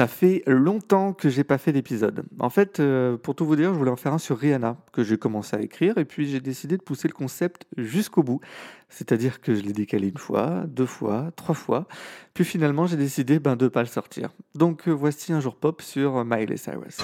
Ça 0.00 0.06
fait 0.06 0.42
longtemps 0.46 1.12
que 1.12 1.28
j'ai 1.28 1.44
pas 1.44 1.58
fait 1.58 1.72
d'épisode. 1.72 2.22
En 2.38 2.48
fait, 2.48 2.80
euh, 2.80 3.18
pour 3.18 3.34
tout 3.34 3.44
vous 3.44 3.54
dire, 3.54 3.74
je 3.74 3.78
voulais 3.78 3.90
en 3.90 3.96
faire 3.96 4.14
un 4.14 4.18
sur 4.18 4.38
Rihanna, 4.38 4.78
que 4.94 5.04
j'ai 5.04 5.18
commencé 5.18 5.54
à 5.54 5.60
écrire, 5.60 5.98
et 5.98 6.06
puis 6.06 6.26
j'ai 6.26 6.40
décidé 6.40 6.78
de 6.78 6.82
pousser 6.82 7.06
le 7.06 7.12
concept 7.12 7.66
jusqu'au 7.76 8.22
bout. 8.22 8.40
C'est-à-dire 8.88 9.42
que 9.42 9.54
je 9.54 9.60
l'ai 9.60 9.74
décalé 9.74 10.08
une 10.08 10.16
fois, 10.16 10.64
deux 10.66 10.86
fois, 10.86 11.32
trois 11.36 11.54
fois, 11.54 11.86
puis 12.32 12.46
finalement 12.46 12.86
j'ai 12.86 12.96
décidé 12.96 13.40
ben, 13.40 13.56
de 13.56 13.64
ne 13.64 13.68
pas 13.68 13.82
le 13.82 13.88
sortir. 13.88 14.30
Donc 14.54 14.88
euh, 14.88 14.90
voici 14.90 15.34
un 15.34 15.40
jour 15.40 15.54
pop 15.54 15.82
sur 15.82 16.24
Miley 16.24 16.56
Cyrus. 16.56 16.96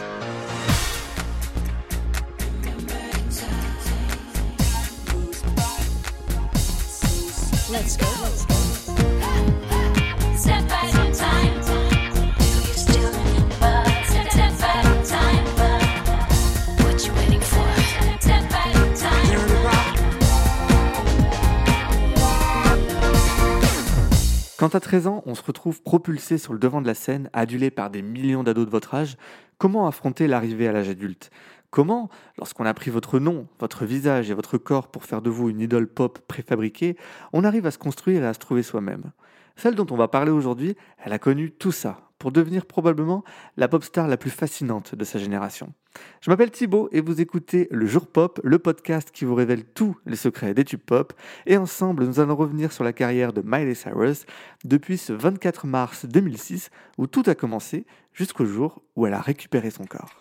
Quand 24.58 24.74
à 24.74 24.80
13 24.80 25.06
ans, 25.06 25.22
on 25.26 25.34
se 25.34 25.42
retrouve 25.42 25.82
propulsé 25.82 26.38
sur 26.38 26.54
le 26.54 26.58
devant 26.58 26.80
de 26.80 26.86
la 26.86 26.94
scène, 26.94 27.28
adulé 27.34 27.70
par 27.70 27.90
des 27.90 28.00
millions 28.00 28.42
d'ados 28.42 28.64
de 28.64 28.70
votre 28.70 28.94
âge, 28.94 29.18
comment 29.58 29.86
affronter 29.86 30.26
l'arrivée 30.26 30.66
à 30.66 30.72
l'âge 30.72 30.88
adulte? 30.88 31.30
Comment, 31.70 32.08
lorsqu'on 32.38 32.64
a 32.64 32.72
pris 32.72 32.90
votre 32.90 33.18
nom, 33.18 33.48
votre 33.58 33.84
visage 33.84 34.30
et 34.30 34.34
votre 34.34 34.56
corps 34.56 34.88
pour 34.88 35.04
faire 35.04 35.20
de 35.20 35.28
vous 35.28 35.50
une 35.50 35.60
idole 35.60 35.86
pop 35.86 36.20
préfabriquée, 36.26 36.96
on 37.34 37.44
arrive 37.44 37.66
à 37.66 37.70
se 37.70 37.76
construire 37.76 38.22
et 38.22 38.26
à 38.26 38.32
se 38.32 38.38
trouver 38.38 38.62
soi-même? 38.62 39.12
Celle 39.56 39.74
dont 39.74 39.86
on 39.90 39.96
va 39.96 40.08
parler 40.08 40.30
aujourd'hui, 40.30 40.74
elle 41.04 41.12
a 41.12 41.18
connu 41.18 41.50
tout 41.50 41.72
ça, 41.72 42.00
pour 42.18 42.32
devenir 42.32 42.64
probablement 42.64 43.24
la 43.58 43.68
pop 43.68 43.84
star 43.84 44.08
la 44.08 44.16
plus 44.16 44.30
fascinante 44.30 44.94
de 44.94 45.04
sa 45.04 45.18
génération. 45.18 45.74
Je 46.20 46.30
m'appelle 46.30 46.50
Thibaut 46.50 46.88
et 46.92 47.00
vous 47.00 47.20
écoutez 47.20 47.68
Le 47.70 47.86
Jour 47.86 48.06
Pop, 48.06 48.40
le 48.42 48.58
podcast 48.58 49.10
qui 49.12 49.24
vous 49.24 49.34
révèle 49.34 49.64
tous 49.64 49.96
les 50.06 50.16
secrets 50.16 50.54
des 50.54 50.64
tubes 50.64 50.80
pop. 50.80 51.12
Et 51.46 51.56
ensemble, 51.56 52.04
nous 52.04 52.20
allons 52.20 52.36
revenir 52.36 52.72
sur 52.72 52.84
la 52.84 52.92
carrière 52.92 53.32
de 53.32 53.42
Miley 53.44 53.74
Cyrus 53.74 54.26
depuis 54.64 54.98
ce 54.98 55.12
24 55.12 55.66
mars 55.66 56.06
2006 56.06 56.70
où 56.98 57.06
tout 57.06 57.22
a 57.26 57.34
commencé 57.34 57.86
jusqu'au 58.12 58.46
jour 58.46 58.82
où 58.96 59.06
elle 59.06 59.14
a 59.14 59.20
récupéré 59.20 59.70
son 59.70 59.84
corps. 59.84 60.16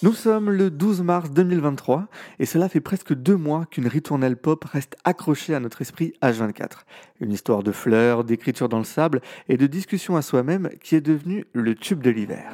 Nous 0.00 0.12
sommes 0.12 0.50
le 0.50 0.70
12 0.70 1.02
mars 1.02 1.30
2023 1.32 2.06
et 2.38 2.46
cela 2.46 2.68
fait 2.68 2.80
presque 2.80 3.14
deux 3.14 3.36
mois 3.36 3.66
qu'une 3.68 3.88
ritournelle 3.88 4.36
pop 4.36 4.62
reste 4.62 4.96
accrochée 5.02 5.56
à 5.56 5.60
notre 5.60 5.82
esprit 5.82 6.12
H24. 6.22 6.84
Une 7.18 7.32
histoire 7.32 7.64
de 7.64 7.72
fleurs, 7.72 8.22
d'écriture 8.22 8.68
dans 8.68 8.78
le 8.78 8.84
sable 8.84 9.20
et 9.48 9.56
de 9.56 9.66
discussion 9.66 10.16
à 10.16 10.22
soi-même 10.22 10.70
qui 10.80 10.94
est 10.94 11.00
devenue 11.00 11.46
le 11.52 11.74
tube 11.74 12.00
de 12.00 12.10
l'hiver. 12.10 12.48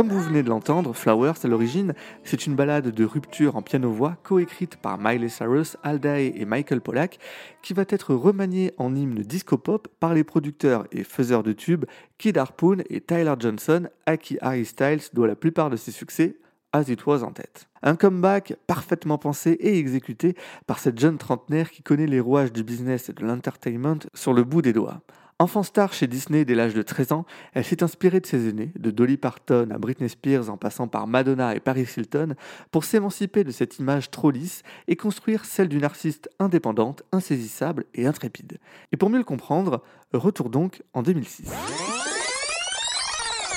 Comme 0.00 0.08
vous 0.08 0.22
venez 0.22 0.42
de 0.42 0.48
l'entendre, 0.48 0.94
Flowers 0.94 1.44
à 1.44 1.46
l'origine, 1.46 1.92
c'est 2.24 2.46
une 2.46 2.56
balade 2.56 2.88
de 2.88 3.04
rupture 3.04 3.56
en 3.56 3.60
piano-voix 3.60 4.16
coécrite 4.22 4.76
par 4.76 4.96
Miley 4.96 5.28
Cyrus, 5.28 5.76
Aldae 5.82 6.32
et 6.34 6.46
Michael 6.46 6.80
Pollack, 6.80 7.18
qui 7.60 7.74
va 7.74 7.84
être 7.86 8.14
remaniée 8.14 8.72
en 8.78 8.94
hymne 8.94 9.16
disco-pop 9.16 9.88
par 10.00 10.14
les 10.14 10.24
producteurs 10.24 10.86
et 10.90 11.04
faiseurs 11.04 11.42
de 11.42 11.52
tubes 11.52 11.84
Kid 12.16 12.38
Harpoon 12.38 12.78
et 12.88 13.02
Tyler 13.02 13.34
Johnson, 13.38 13.90
à 14.06 14.16
qui 14.16 14.38
Harry 14.40 14.64
Styles 14.64 15.02
doit 15.12 15.26
la 15.26 15.36
plupart 15.36 15.68
de 15.68 15.76
ses 15.76 15.92
succès, 15.92 16.38
As 16.72 16.88
It 16.88 17.04
Was 17.04 17.22
en 17.22 17.32
tête. 17.32 17.68
Un 17.82 17.94
comeback 17.94 18.54
parfaitement 18.66 19.18
pensé 19.18 19.50
et 19.60 19.78
exécuté 19.78 20.34
par 20.66 20.78
cette 20.78 20.98
jeune 20.98 21.18
trentenaire 21.18 21.70
qui 21.70 21.82
connaît 21.82 22.06
les 22.06 22.20
rouages 22.20 22.54
du 22.54 22.64
business 22.64 23.10
et 23.10 23.12
de 23.12 23.22
l'entertainment 23.22 23.98
sur 24.14 24.32
le 24.32 24.44
bout 24.44 24.62
des 24.62 24.72
doigts. 24.72 25.02
Enfant 25.40 25.62
star 25.62 25.94
chez 25.94 26.06
Disney 26.06 26.44
dès 26.44 26.54
l'âge 26.54 26.74
de 26.74 26.82
13 26.82 27.12
ans, 27.12 27.24
elle 27.54 27.64
s'est 27.64 27.82
inspirée 27.82 28.20
de 28.20 28.26
ses 28.26 28.50
aînés, 28.50 28.72
de 28.78 28.90
Dolly 28.90 29.16
Parton 29.16 29.70
à 29.70 29.78
Britney 29.78 30.10
Spears 30.10 30.50
en 30.50 30.58
passant 30.58 30.86
par 30.86 31.06
Madonna 31.06 31.54
et 31.54 31.60
Paris 31.60 31.86
Hilton, 31.96 32.34
pour 32.70 32.84
s'émanciper 32.84 33.42
de 33.42 33.50
cette 33.50 33.78
image 33.78 34.10
trop 34.10 34.30
lisse 34.30 34.62
et 34.86 34.96
construire 34.96 35.46
celle 35.46 35.68
d'une 35.68 35.84
artiste 35.84 36.28
indépendante, 36.40 37.04
insaisissable 37.10 37.86
et 37.94 38.06
intrépide. 38.06 38.58
Et 38.92 38.98
pour 38.98 39.08
mieux 39.08 39.16
le 39.16 39.24
comprendre, 39.24 39.82
retour 40.12 40.50
donc 40.50 40.82
en 40.92 41.00
2006. 41.00 41.48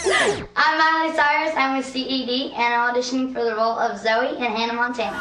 I'm 0.06 0.48
Miley 0.56 1.14
Cyrus, 1.14 1.54
I'm 1.58 1.76
with 1.76 1.86
CED 1.86 2.54
and 2.56 2.94
auditioning 2.94 3.34
for 3.34 3.44
the 3.44 3.56
role 3.58 3.78
of 3.78 3.98
Zoe 3.98 4.38
in 4.40 4.56
Hannah 4.56 4.74
Montana. 4.74 5.20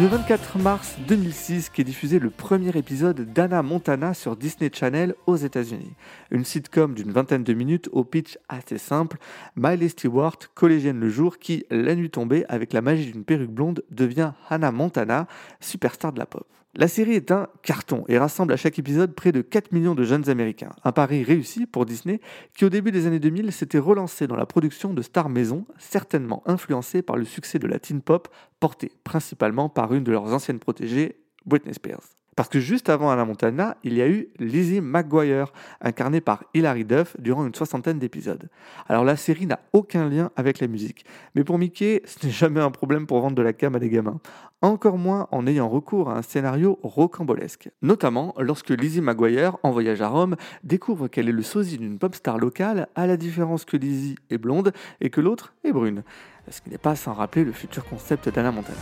Le 0.00 0.06
24 0.06 0.58
mars 0.58 0.96
2006 1.08 1.68
qu'est 1.68 1.84
diffusé 1.84 2.18
le 2.20 2.30
premier 2.30 2.74
épisode 2.74 3.34
d'Anna 3.34 3.62
Montana 3.62 4.14
sur 4.14 4.34
Disney 4.34 4.70
Channel 4.72 5.14
aux 5.26 5.36
États-Unis. 5.36 5.92
Une 6.30 6.46
sitcom 6.46 6.94
d'une 6.94 7.12
vingtaine 7.12 7.44
de 7.44 7.52
minutes 7.52 7.90
au 7.92 8.02
pitch 8.02 8.38
assez 8.48 8.78
simple. 8.78 9.18
Miley 9.56 9.90
Stewart, 9.90 10.38
collégienne 10.54 10.98
le 10.98 11.10
jour, 11.10 11.36
qui, 11.36 11.66
la 11.70 11.94
nuit 11.94 12.08
tombée, 12.08 12.46
avec 12.48 12.72
la 12.72 12.80
magie 12.80 13.12
d'une 13.12 13.24
perruque 13.24 13.50
blonde, 13.50 13.84
devient 13.90 14.32
Hannah 14.48 14.72
Montana, 14.72 15.26
superstar 15.60 16.14
de 16.14 16.18
la 16.18 16.24
pop. 16.24 16.46
La 16.76 16.86
série 16.86 17.14
est 17.14 17.32
un 17.32 17.48
carton 17.62 18.04
et 18.06 18.16
rassemble 18.16 18.52
à 18.52 18.56
chaque 18.56 18.78
épisode 18.78 19.12
près 19.12 19.32
de 19.32 19.42
4 19.42 19.72
millions 19.72 19.96
de 19.96 20.04
jeunes 20.04 20.30
américains. 20.30 20.70
Un 20.84 20.92
pari 20.92 21.24
réussi 21.24 21.66
pour 21.66 21.84
Disney 21.84 22.20
qui 22.54 22.64
au 22.64 22.68
début 22.68 22.92
des 22.92 23.08
années 23.08 23.18
2000 23.18 23.50
s'était 23.50 23.80
relancé 23.80 24.28
dans 24.28 24.36
la 24.36 24.46
production 24.46 24.94
de 24.94 25.02
stars 25.02 25.28
maison, 25.28 25.66
certainement 25.78 26.44
influencé 26.46 27.02
par 27.02 27.16
le 27.16 27.24
succès 27.24 27.58
de 27.58 27.66
la 27.66 27.80
teen 27.80 28.00
pop 28.00 28.28
portée 28.60 28.92
principalement 29.02 29.68
par 29.68 29.92
une 29.94 30.04
de 30.04 30.12
leurs 30.12 30.32
anciennes 30.32 30.60
protégées, 30.60 31.24
Britney 31.46 31.74
Spears. 31.74 32.19
Parce 32.36 32.48
que 32.48 32.60
juste 32.60 32.88
avant 32.88 33.10
Anna 33.10 33.24
Montana, 33.24 33.76
il 33.82 33.94
y 33.94 34.02
a 34.02 34.08
eu 34.08 34.28
Lizzie 34.38 34.80
McGuire, 34.80 35.52
incarnée 35.80 36.20
par 36.20 36.44
Hilary 36.54 36.84
Duff 36.84 37.16
durant 37.18 37.46
une 37.46 37.54
soixantaine 37.54 37.98
d'épisodes. 37.98 38.48
Alors 38.88 39.04
la 39.04 39.16
série 39.16 39.46
n'a 39.46 39.60
aucun 39.72 40.08
lien 40.08 40.30
avec 40.36 40.60
la 40.60 40.68
musique, 40.68 41.04
mais 41.34 41.44
pour 41.44 41.58
Mickey, 41.58 42.02
ce 42.06 42.24
n'est 42.24 42.32
jamais 42.32 42.60
un 42.60 42.70
problème 42.70 43.06
pour 43.06 43.20
vendre 43.20 43.34
de 43.34 43.42
la 43.42 43.52
cam 43.52 43.74
à 43.74 43.78
des 43.78 43.90
gamins. 43.90 44.20
Encore 44.62 44.98
moins 44.98 45.26
en 45.32 45.46
ayant 45.46 45.68
recours 45.68 46.10
à 46.10 46.18
un 46.18 46.22
scénario 46.22 46.78
rocambolesque. 46.82 47.70
Notamment 47.82 48.34
lorsque 48.38 48.70
Lizzie 48.70 49.00
McGuire, 49.00 49.56
en 49.62 49.70
voyage 49.70 50.02
à 50.02 50.08
Rome, 50.08 50.36
découvre 50.64 51.08
qu'elle 51.08 51.28
est 51.28 51.32
le 51.32 51.42
sosie 51.42 51.78
d'une 51.78 51.98
pop 51.98 52.14
star 52.14 52.38
locale, 52.38 52.88
à 52.94 53.06
la 53.06 53.16
différence 53.16 53.64
que 53.64 53.76
Lizzie 53.76 54.16
est 54.30 54.38
blonde 54.38 54.72
et 55.00 55.10
que 55.10 55.20
l'autre 55.20 55.54
est 55.64 55.72
brune. 55.72 56.04
Ce 56.48 56.60
qui 56.60 56.70
n'est 56.70 56.78
pas 56.78 56.96
sans 56.96 57.12
rappeler 57.12 57.44
le 57.44 57.52
futur 57.52 57.84
concept 57.84 58.28
d'Anna 58.28 58.50
Montana. 58.50 58.78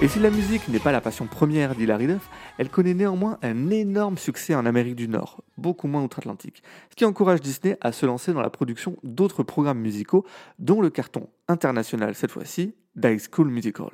Et 0.00 0.06
si 0.06 0.20
la 0.20 0.30
musique 0.30 0.68
n'est 0.68 0.78
pas 0.78 0.92
la 0.92 1.00
passion 1.00 1.26
première 1.26 1.74
d'Hilary 1.74 2.06
Duff, 2.06 2.30
elle 2.56 2.68
connaît 2.68 2.94
néanmoins 2.94 3.36
un 3.42 3.68
énorme 3.70 4.16
succès 4.16 4.54
en 4.54 4.64
Amérique 4.64 4.94
du 4.94 5.08
Nord, 5.08 5.42
beaucoup 5.56 5.88
moins 5.88 6.04
outre-Atlantique, 6.04 6.62
ce 6.90 6.94
qui 6.94 7.04
encourage 7.04 7.40
Disney 7.40 7.76
à 7.80 7.90
se 7.90 8.06
lancer 8.06 8.32
dans 8.32 8.40
la 8.40 8.48
production 8.48 8.96
d'autres 9.02 9.42
programmes 9.42 9.80
musicaux, 9.80 10.24
dont 10.60 10.80
le 10.80 10.90
carton 10.90 11.28
international 11.48 12.14
cette 12.14 12.30
fois-ci, 12.30 12.76
d'High 12.94 13.20
School 13.28 13.48
Musical. 13.48 13.90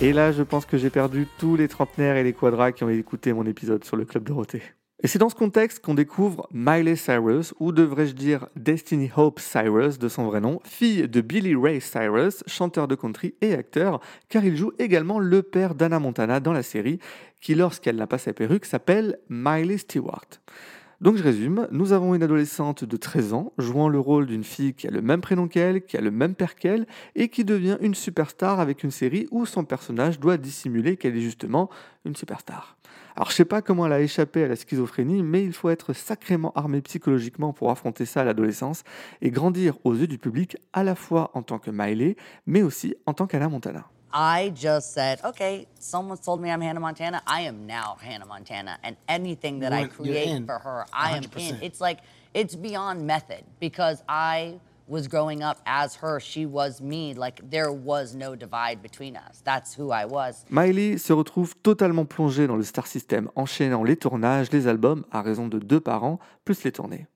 Et 0.00 0.12
là, 0.14 0.32
je 0.32 0.42
pense 0.42 0.64
que 0.64 0.78
j'ai 0.78 0.88
perdu 0.88 1.28
tous 1.38 1.56
les 1.56 1.68
trentenaires 1.68 2.16
et 2.16 2.24
les 2.24 2.32
quadras 2.32 2.72
qui 2.72 2.84
ont 2.84 2.88
écouté 2.88 3.34
mon 3.34 3.44
épisode 3.44 3.84
sur 3.84 3.96
le 3.96 4.06
Club 4.06 4.24
Dorothée. 4.24 4.62
Et 5.04 5.06
c'est 5.06 5.18
dans 5.18 5.28
ce 5.28 5.34
contexte 5.34 5.84
qu'on 5.84 5.92
découvre 5.92 6.48
Miley 6.50 6.96
Cyrus, 6.96 7.52
ou 7.60 7.72
devrais-je 7.72 8.14
dire 8.14 8.48
Destiny 8.56 9.10
Hope 9.14 9.38
Cyrus 9.38 9.98
de 9.98 10.08
son 10.08 10.24
vrai 10.24 10.40
nom, 10.40 10.60
fille 10.64 11.06
de 11.06 11.20
Billy 11.20 11.54
Ray 11.54 11.82
Cyrus, 11.82 12.42
chanteur 12.46 12.88
de 12.88 12.94
country 12.94 13.34
et 13.42 13.52
acteur, 13.52 14.00
car 14.30 14.46
il 14.46 14.56
joue 14.56 14.72
également 14.78 15.18
le 15.18 15.42
père 15.42 15.74
d'Anna 15.74 15.98
Montana 15.98 16.40
dans 16.40 16.54
la 16.54 16.62
série, 16.62 17.00
qui 17.42 17.54
lorsqu'elle 17.54 17.96
n'a 17.96 18.06
pas 18.06 18.16
sa 18.16 18.32
perruque 18.32 18.64
s'appelle 18.64 19.18
Miley 19.28 19.76
Stewart. 19.76 20.24
Donc 21.02 21.16
je 21.16 21.22
résume, 21.22 21.68
nous 21.70 21.92
avons 21.92 22.14
une 22.14 22.22
adolescente 22.22 22.84
de 22.84 22.96
13 22.96 23.34
ans 23.34 23.52
jouant 23.58 23.90
le 23.90 24.00
rôle 24.00 24.24
d'une 24.24 24.42
fille 24.42 24.72
qui 24.72 24.88
a 24.88 24.90
le 24.90 25.02
même 25.02 25.20
prénom 25.20 25.48
qu'elle, 25.48 25.84
qui 25.84 25.98
a 25.98 26.00
le 26.00 26.12
même 26.12 26.34
père 26.34 26.54
qu'elle, 26.54 26.86
et 27.14 27.28
qui 27.28 27.44
devient 27.44 27.76
une 27.82 27.94
superstar 27.94 28.58
avec 28.58 28.82
une 28.82 28.90
série 28.90 29.28
où 29.30 29.44
son 29.44 29.66
personnage 29.66 30.18
doit 30.18 30.38
dissimuler 30.38 30.96
qu'elle 30.96 31.14
est 31.14 31.20
justement 31.20 31.68
une 32.06 32.16
superstar. 32.16 32.78
Alors 33.16 33.30
je 33.30 33.36
sais 33.36 33.44
pas 33.44 33.62
comment 33.62 33.86
elle 33.86 33.92
a 33.92 34.00
échappé 34.00 34.42
à 34.42 34.48
la 34.48 34.56
schizophrénie, 34.56 35.22
mais 35.22 35.44
il 35.44 35.52
faut 35.52 35.70
être 35.70 35.92
sacrément 35.92 36.52
armé 36.56 36.80
psychologiquement 36.80 37.52
pour 37.52 37.70
affronter 37.70 38.06
ça 38.06 38.22
à 38.22 38.24
l'adolescence 38.24 38.82
et 39.22 39.30
grandir 39.30 39.76
aux 39.84 39.94
yeux 39.94 40.08
du 40.08 40.18
public 40.18 40.56
à 40.72 40.82
la 40.82 40.96
fois 40.96 41.30
en 41.34 41.42
tant 41.42 41.60
que 41.60 41.70
Miley, 41.70 42.16
mais 42.46 42.62
aussi 42.62 42.96
en 43.06 43.14
tant 43.14 43.28
qu'Anna 43.28 43.48
Montana. 43.48 43.84
I 44.12 44.52
just 44.54 44.92
said, 44.92 45.20
okay, 45.24 45.66
someone's 45.78 46.20
told 46.20 46.40
me 46.40 46.48
I'm 46.48 46.60
Hannah 46.60 46.80
Montana. 46.80 47.22
I 47.26 47.42
am 47.42 47.66
now 47.66 47.96
Hannah 48.00 48.26
Montana. 48.26 48.78
And 48.84 48.96
anything 49.08 49.60
that 49.60 49.72
I 49.72 49.88
create 49.88 50.46
for 50.46 50.58
her, 50.58 50.84
I 50.92 51.16
am 51.16 51.24
in. 51.36 51.58
It's 51.62 51.80
like, 51.80 51.98
it's 52.32 52.54
beyond 52.54 53.04
method 53.04 53.44
because 53.58 54.04
I 54.08 54.60
was 54.88 55.08
growing 55.08 55.42
up 55.42 55.58
as 55.66 55.96
her. 56.02 56.20
She 56.20 56.46
was 56.46 56.80
me. 56.80 57.14
Like, 57.14 57.48
there 57.48 57.72
was 57.72 58.14
no 58.14 58.36
divide 58.36 58.82
between 58.82 59.16
us. 59.16 59.42
That's 59.44 59.78
who 59.78 59.90
I 59.92 60.04
was. 60.06 60.44
Miley 60.50 60.98
se 60.98 61.12
retrouve 61.12 61.54
totalement 61.62 62.04
plongée 62.04 62.46
dans 62.46 62.56
le 62.56 62.64
star 62.64 62.86
system, 62.86 63.30
enchaînant 63.36 63.84
les 63.84 63.96
tournages, 63.96 64.50
les 64.52 64.66
albums, 64.66 65.04
à 65.10 65.22
raison 65.22 65.48
de 65.48 65.58
deux 65.58 65.80
par 65.80 66.04
an, 66.04 66.18
plus 66.44 66.64
les 66.64 66.72
tournées. 66.72 67.06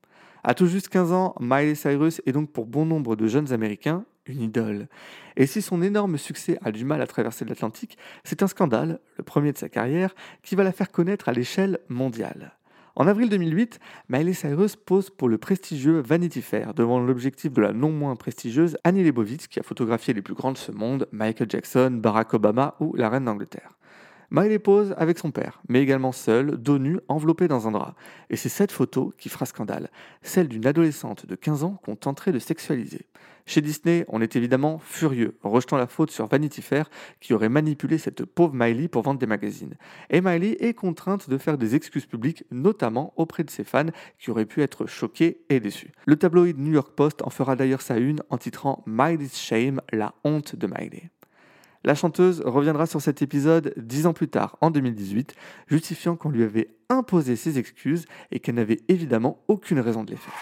À 0.43 0.53
tout 0.53 0.67
juste 0.67 0.87
15 0.89 1.11
ans, 1.11 1.35
Miley 1.39 1.75
Cyrus 1.75 2.21
est 2.25 2.31
donc 2.31 2.51
pour 2.51 2.65
bon 2.65 2.85
nombre 2.85 3.15
de 3.15 3.27
jeunes 3.27 3.51
Américains 3.51 4.05
une 4.29 4.41
idole. 4.41 4.87
Et 5.35 5.45
si 5.45 5.61
son 5.61 5.81
énorme 5.81 6.17
succès 6.17 6.57
a 6.63 6.71
du 6.71 6.85
mal 6.85 7.01
à 7.01 7.07
traverser 7.07 7.45
l'Atlantique, 7.45 7.97
c'est 8.23 8.43
un 8.43 8.47
scandale, 8.47 8.99
le 9.17 9.23
premier 9.23 9.51
de 9.51 9.57
sa 9.57 9.69
carrière, 9.69 10.13
qui 10.43 10.55
va 10.55 10.63
la 10.63 10.71
faire 10.71 10.91
connaître 10.91 11.29
à 11.29 11.33
l'échelle 11.33 11.79
mondiale. 11.89 12.53
En 12.99 13.07
avril 13.07 13.29
2008, 13.29 13.79
Miley 14.09 14.33
Cyrus 14.33 14.75
pose 14.75 15.09
pour 15.09 15.29
le 15.29 15.37
prestigieux 15.37 16.01
Vanity 16.01 16.41
Fair 16.41 16.73
devant 16.73 16.99
l'objectif 16.99 17.53
de 17.53 17.61
la 17.61 17.71
non 17.71 17.91
moins 17.91 18.17
prestigieuse 18.17 18.77
Annie 18.83 19.03
Leibovitz 19.03 19.47
qui 19.47 19.57
a 19.57 19.63
photographié 19.63 20.13
les 20.13 20.21
plus 20.21 20.33
grands 20.33 20.51
de 20.51 20.57
ce 20.57 20.73
monde, 20.73 21.07
Michael 21.13 21.49
Jackson, 21.49 21.91
Barack 21.91 22.33
Obama 22.33 22.75
ou 22.81 22.93
la 22.97 23.07
reine 23.07 23.23
d'Angleterre. 23.23 23.78
Miley 24.31 24.59
pose 24.59 24.93
avec 24.97 25.17
son 25.17 25.31
père, 25.31 25.61
mais 25.67 25.81
également 25.81 26.11
seule, 26.11 26.57
dos 26.57 26.77
nu, 26.77 26.99
enveloppée 27.07 27.47
dans 27.47 27.67
un 27.67 27.71
drap. 27.71 27.95
Et 28.29 28.35
c'est 28.35 28.49
cette 28.49 28.71
photo 28.71 29.11
qui 29.17 29.27
fera 29.27 29.47
scandale, 29.47 29.89
celle 30.21 30.47
d'une 30.47 30.67
adolescente 30.67 31.25
de 31.25 31.35
15 31.35 31.63
ans 31.63 31.79
qu'on 31.83 31.95
tenterait 31.95 32.31
de 32.31 32.37
sexualiser. 32.37 33.07
Chez 33.47 33.61
Disney, 33.61 34.05
on 34.09 34.21
est 34.21 34.35
évidemment 34.35 34.77
furieux, 34.77 35.35
rejetant 35.41 35.77
la 35.77 35.87
faute 35.87 36.11
sur 36.11 36.27
Vanity 36.27 36.61
Fair 36.61 36.91
qui 37.19 37.33
aurait 37.33 37.49
manipulé 37.49 37.97
cette 37.97 38.23
pauvre 38.23 38.53
Miley 38.53 38.87
pour 38.87 39.01
vendre 39.01 39.19
des 39.19 39.25
magazines. 39.25 39.73
Et 40.11 40.21
Miley 40.21 40.57
est 40.59 40.75
contrainte 40.75 41.27
de 41.27 41.37
faire 41.39 41.57
des 41.57 41.73
excuses 41.73 42.05
publiques, 42.05 42.43
notamment 42.51 43.13
auprès 43.15 43.43
de 43.43 43.49
ses 43.49 43.63
fans 43.63 43.87
qui 44.19 44.29
auraient 44.29 44.45
pu 44.45 44.61
être 44.61 44.85
choqués 44.85 45.41
et 45.49 45.59
déçus. 45.59 45.91
Le 46.05 46.15
tabloïd 46.15 46.59
New 46.59 46.73
York 46.73 46.93
Post 46.95 47.23
en 47.23 47.31
fera 47.31 47.55
d'ailleurs 47.55 47.81
sa 47.81 47.97
une 47.97 48.21
en 48.29 48.37
titrant 48.37 48.83
Miley's 48.85 49.39
Shame, 49.39 49.81
la 49.91 50.13
honte 50.23 50.55
de 50.55 50.67
Miley. 50.67 51.09
La 51.85 51.95
chanteuse 51.95 52.41
reviendra 52.45 52.85
sur 52.85 53.01
cet 53.01 53.21
épisode 53.21 53.73
dix 53.77 54.05
ans 54.05 54.13
plus 54.13 54.27
tard, 54.27 54.57
en 54.59 54.69
2018, 54.69 55.33
justifiant 55.67 56.17
qu'on 56.17 56.29
lui 56.29 56.43
avait 56.43 56.69
imposé 56.89 57.37
ses 57.37 57.57
excuses 57.57 58.05
et 58.31 58.39
qu'elle 58.39 58.55
n'avait 58.55 58.81
évidemment 58.89 59.41
aucune 59.47 59.79
raison 59.79 60.03
de 60.03 60.11
les 60.11 60.17
faire. 60.17 60.33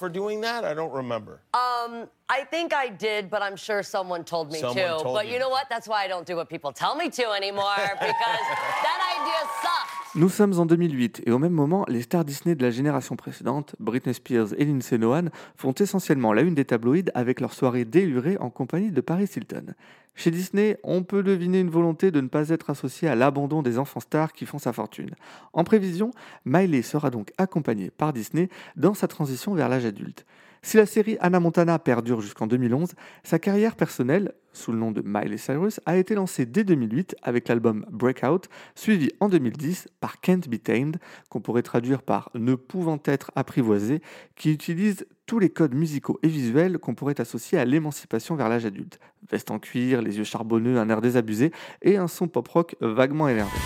For 0.00 0.08
doing 0.08 0.40
that? 0.40 0.64
I 0.64 0.74
don't 0.74 0.92
remember. 1.02 1.34
Um, 1.54 1.92
I 2.28 2.40
think 2.52 2.72
I 2.72 2.88
did, 2.88 3.22
but 3.30 3.40
I'm 3.42 3.56
sure 3.56 3.82
someone 3.82 4.24
told 4.24 4.50
me 4.50 4.58
Someone 4.60 4.76
to. 4.76 5.02
told 5.02 5.14
but 5.14 5.26
you. 5.26 5.34
you 5.34 5.38
know 5.38 5.50
what? 5.56 5.66
That's 5.68 5.86
why 5.86 6.04
I 6.04 6.08
don't 6.08 6.26
do 6.26 6.34
what 6.40 6.48
people 6.48 6.72
tell 6.72 6.94
me 6.96 7.10
to 7.10 7.24
anymore 7.40 7.76
because 8.08 8.44
that 8.86 9.00
idea 9.16 9.40
sucks. 9.62 9.90
Nous 10.16 10.28
sommes 10.28 10.58
en 10.58 10.66
2008 10.66 11.22
et 11.26 11.30
au 11.30 11.38
même 11.38 11.52
moment, 11.52 11.84
les 11.86 12.02
stars 12.02 12.24
Disney 12.24 12.56
de 12.56 12.64
la 12.64 12.72
génération 12.72 13.14
précédente, 13.14 13.76
Britney 13.78 14.12
Spears 14.12 14.48
et 14.58 14.64
Lindsay 14.64 14.98
Lohan, 14.98 15.26
font 15.56 15.72
essentiellement 15.72 16.32
la 16.32 16.42
une 16.42 16.56
des 16.56 16.64
tabloïds 16.64 17.12
avec 17.14 17.40
leur 17.40 17.52
soirée 17.52 17.84
délurée 17.84 18.36
en 18.40 18.50
compagnie 18.50 18.90
de 18.90 19.00
Paris 19.00 19.28
Hilton. 19.36 19.66
Chez 20.14 20.30
Disney, 20.30 20.78
on 20.82 21.02
peut 21.02 21.22
deviner 21.22 21.60
une 21.60 21.70
volonté 21.70 22.10
de 22.10 22.20
ne 22.20 22.28
pas 22.28 22.50
être 22.50 22.70
associé 22.70 23.08
à 23.08 23.14
l'abandon 23.14 23.62
des 23.62 23.78
enfants 23.78 24.00
stars 24.00 24.32
qui 24.32 24.44
font 24.44 24.58
sa 24.58 24.72
fortune. 24.72 25.14
En 25.52 25.64
prévision, 25.64 26.10
Miley 26.44 26.82
sera 26.82 27.10
donc 27.10 27.32
accompagnée 27.38 27.90
par 27.90 28.12
Disney 28.12 28.48
dans 28.76 28.94
sa 28.94 29.08
transition 29.08 29.54
vers 29.54 29.68
l'âge 29.68 29.86
adulte. 29.86 30.26
Si 30.62 30.76
la 30.76 30.84
série 30.84 31.16
Anna 31.20 31.40
Montana 31.40 31.78
perdure 31.78 32.20
jusqu'en 32.20 32.46
2011, 32.46 32.92
sa 33.22 33.38
carrière 33.38 33.76
personnelle, 33.76 34.34
sous 34.52 34.72
le 34.72 34.78
nom 34.78 34.90
de 34.90 35.02
Miley 35.04 35.36
Cyrus, 35.36 35.80
a 35.86 35.96
été 35.96 36.14
lancée 36.14 36.46
dès 36.46 36.64
2008 36.64 37.16
avec 37.22 37.48
l'album 37.48 37.86
Breakout, 37.90 38.48
suivi 38.74 39.10
en 39.20 39.28
2010 39.28 39.88
par 40.00 40.20
Can't 40.20 40.48
Be 40.48 40.62
Tamed, 40.62 40.98
qu'on 41.28 41.40
pourrait 41.40 41.62
traduire 41.62 42.02
par 42.02 42.30
Ne 42.34 42.54
pouvant 42.54 43.00
être 43.04 43.30
apprivoisé, 43.36 44.02
qui 44.36 44.52
utilise 44.52 45.06
tous 45.26 45.38
les 45.38 45.50
codes 45.50 45.74
musicaux 45.74 46.18
et 46.22 46.28
visuels 46.28 46.78
qu'on 46.78 46.94
pourrait 46.94 47.20
associer 47.20 47.58
à 47.58 47.64
l'émancipation 47.64 48.34
vers 48.34 48.48
l'âge 48.48 48.66
adulte. 48.66 48.98
Veste 49.30 49.50
en 49.50 49.58
cuir, 49.58 50.02
les 50.02 50.18
yeux 50.18 50.24
charbonneux, 50.24 50.78
un 50.78 50.88
air 50.88 51.00
désabusé 51.00 51.52
et 51.82 51.96
un 51.96 52.08
son 52.08 52.26
pop-rock 52.26 52.74
vaguement 52.80 53.28
énervé. 53.28 53.56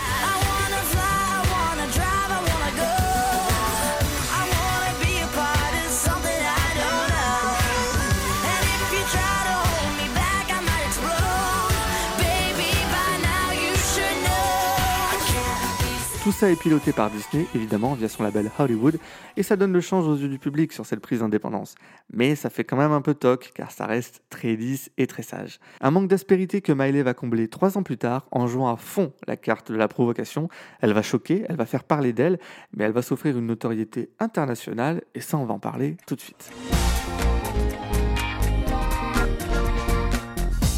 Tout 16.25 16.33
ça 16.33 16.51
est 16.51 16.57
piloté 16.57 16.95
par 16.95 17.11
Disney, 17.11 17.45
évidemment, 17.55 17.93
via 17.93 18.09
son 18.09 18.23
label 18.23 18.51
Hollywood, 18.59 18.97
et 19.37 19.43
ça 19.43 19.57
donne 19.57 19.75
le 19.75 19.83
change 19.83 20.09
aux 20.09 20.17
yeux 20.17 20.31
du 20.31 20.39
public 20.39 20.73
sur 20.73 20.87
cette 20.87 21.01
prise 21.01 21.21
d'indépendance. 21.21 21.75
Mais 22.15 22.35
ça 22.35 22.49
fait 22.49 22.65
quand 22.65 22.79
même 22.79 22.93
un 22.93 23.03
peu 23.03 23.13
toc, 23.13 23.53
car 23.55 23.71
ça 23.71 23.85
reste 23.85 24.23
très 24.31 24.57
lisse 24.57 24.91
et 24.97 25.07
très 25.07 25.23
sage. 25.23 25.61
Un 25.83 25.91
manque 25.91 26.09
d'aspérité 26.09 26.63
que 26.63 26.73
Miley 26.73 27.03
va 27.03 27.13
combler 27.13 27.49
trois 27.49 27.77
ans 27.77 27.83
plus 27.83 27.99
tard 27.99 28.27
en 28.31 28.47
jouant 28.47 28.73
à 28.73 28.79
fond 28.79 29.13
la 29.27 29.37
carte 29.37 29.71
de 29.71 29.77
la 29.77 29.87
provocation. 29.87 30.49
Elle 30.81 30.95
va 30.95 31.03
choquer, 31.03 31.45
elle 31.47 31.57
va 31.57 31.67
faire 31.67 31.85
parler 31.85 32.15
d'elle, 32.15 32.39
mais 32.75 32.85
elle 32.85 32.93
va 32.93 33.03
s'offrir 33.03 33.37
une 33.37 33.47
notoriété 33.47 34.09
internationale, 34.19 35.03
et 35.15 35.21
ça 35.21 35.37
on 35.37 35.45
va 35.45 35.53
en 35.53 35.59
parler 35.59 35.99
tout 36.07 36.17
de 36.17 36.23
suite. 36.23 36.51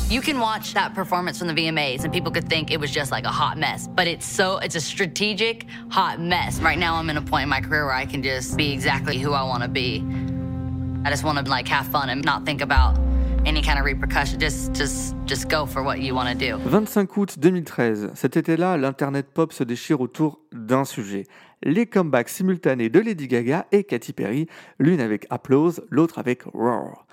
You 0.08 0.20
can 0.20 0.38
watch 0.38 0.72
that 0.74 0.94
performance 0.94 1.40
from 1.40 1.48
the 1.48 1.52
VMAs 1.52 2.04
and 2.04 2.12
people 2.12 2.30
could 2.30 2.48
think 2.48 2.70
it 2.70 2.78
was 2.78 2.92
just 2.92 3.10
like 3.10 3.24
a 3.24 3.32
hot 3.32 3.58
mess, 3.58 3.88
but 3.88 4.06
it's 4.06 4.24
so 4.24 4.58
it's 4.58 4.76
a 4.76 4.80
strategic 4.80 5.66
hot 5.90 6.20
mess. 6.20 6.60
Right 6.60 6.78
now 6.78 6.94
I'm 6.94 7.10
in 7.10 7.16
a 7.16 7.22
point 7.22 7.42
in 7.42 7.48
my 7.48 7.60
career 7.60 7.86
where 7.86 7.94
I 7.94 8.06
can 8.06 8.22
just 8.22 8.56
be 8.56 8.72
exactly 8.72 9.18
who 9.18 9.32
I 9.32 9.42
want 9.42 9.64
to 9.64 9.68
be. 9.68 10.04
I 11.04 11.10
just 11.10 11.24
want 11.24 11.44
to 11.44 11.50
like 11.50 11.66
have 11.66 11.88
fun 11.88 12.08
and 12.10 12.24
not 12.24 12.46
think 12.46 12.60
about 12.60 12.96
any 13.44 13.62
kind 13.62 13.80
of 13.80 13.84
repercussion. 13.84 14.38
Just 14.38 14.72
just 14.74 15.16
just 15.24 15.48
go 15.48 15.66
for 15.66 15.82
what 15.82 15.98
you 15.98 16.14
want 16.14 16.28
to 16.28 16.36
do. 16.36 16.56
25 16.70 17.08
août 17.16 17.36
2013, 17.40 18.12
cet 18.14 18.36
été-là, 18.36 18.76
l'internet 18.76 19.26
pop 19.34 19.52
se 19.52 19.64
déchire 19.64 20.00
autour 20.00 20.38
d'un 20.52 20.84
sujet. 20.84 21.26
Les 21.64 21.86
comebacks 21.86 22.28
simultanés 22.28 22.90
de 22.90 23.00
Lady 23.00 23.26
Gaga 23.26 23.66
et 23.72 23.82
Katy 23.82 24.12
Perry, 24.12 24.46
l'une 24.78 25.00
avec 25.00 25.26
Applause, 25.30 25.82
l'autre 25.90 26.20
avec 26.20 26.44
Roar. 26.44 27.05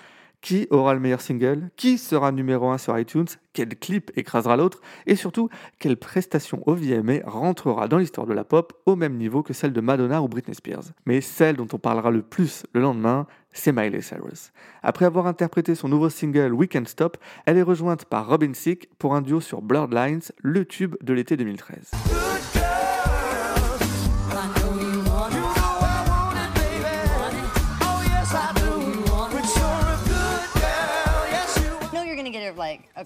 Qui 0.43 0.67
aura 0.71 0.93
le 0.93 0.99
meilleur 0.99 1.21
single? 1.21 1.69
Qui 1.77 1.97
sera 1.97 2.33
numéro 2.33 2.69
1 2.69 2.77
sur 2.77 2.99
iTunes? 2.99 3.27
Quel 3.53 3.69
clip 3.79 4.11
écrasera 4.17 4.57
l'autre? 4.57 4.81
Et 5.07 5.15
surtout, 5.15 5.47
quelle 5.79 5.95
prestation 5.95 6.61
au 6.65 6.75
VMA 6.75 7.19
rentrera 7.23 7.87
dans 7.87 7.97
l'histoire 7.97 8.27
de 8.27 8.33
la 8.33 8.43
pop 8.43 8.73
au 8.85 8.97
même 8.97 9.15
niveau 9.15 9.41
que 9.41 9.53
celle 9.53 9.71
de 9.71 9.79
Madonna 9.79 10.21
ou 10.21 10.27
Britney 10.27 10.53
Spears? 10.53 10.83
Mais 11.05 11.21
celle 11.21 11.55
dont 11.55 11.67
on 11.71 11.77
parlera 11.77 12.11
le 12.11 12.23
plus 12.23 12.65
le 12.73 12.81
lendemain, 12.81 13.25
c'est 13.53 13.71
Miley 13.71 14.01
Cyrus. 14.01 14.51
Après 14.81 15.05
avoir 15.05 15.27
interprété 15.27 15.75
son 15.75 15.87
nouveau 15.87 16.09
single 16.09 16.51
We 16.51 16.67
Can't 16.67 16.87
Stop, 16.87 17.15
elle 17.45 17.57
est 17.57 17.61
rejointe 17.61 18.03
par 18.03 18.27
Robin 18.27 18.51
Thicke 18.51 18.89
pour 18.99 19.15
un 19.15 19.21
duo 19.21 19.39
sur 19.39 19.61
Blurred 19.61 19.93
Lines, 19.93 20.23
le 20.41 20.65
tube 20.65 20.97
de 21.01 21.13
l'été 21.13 21.37
2013. 21.37 21.91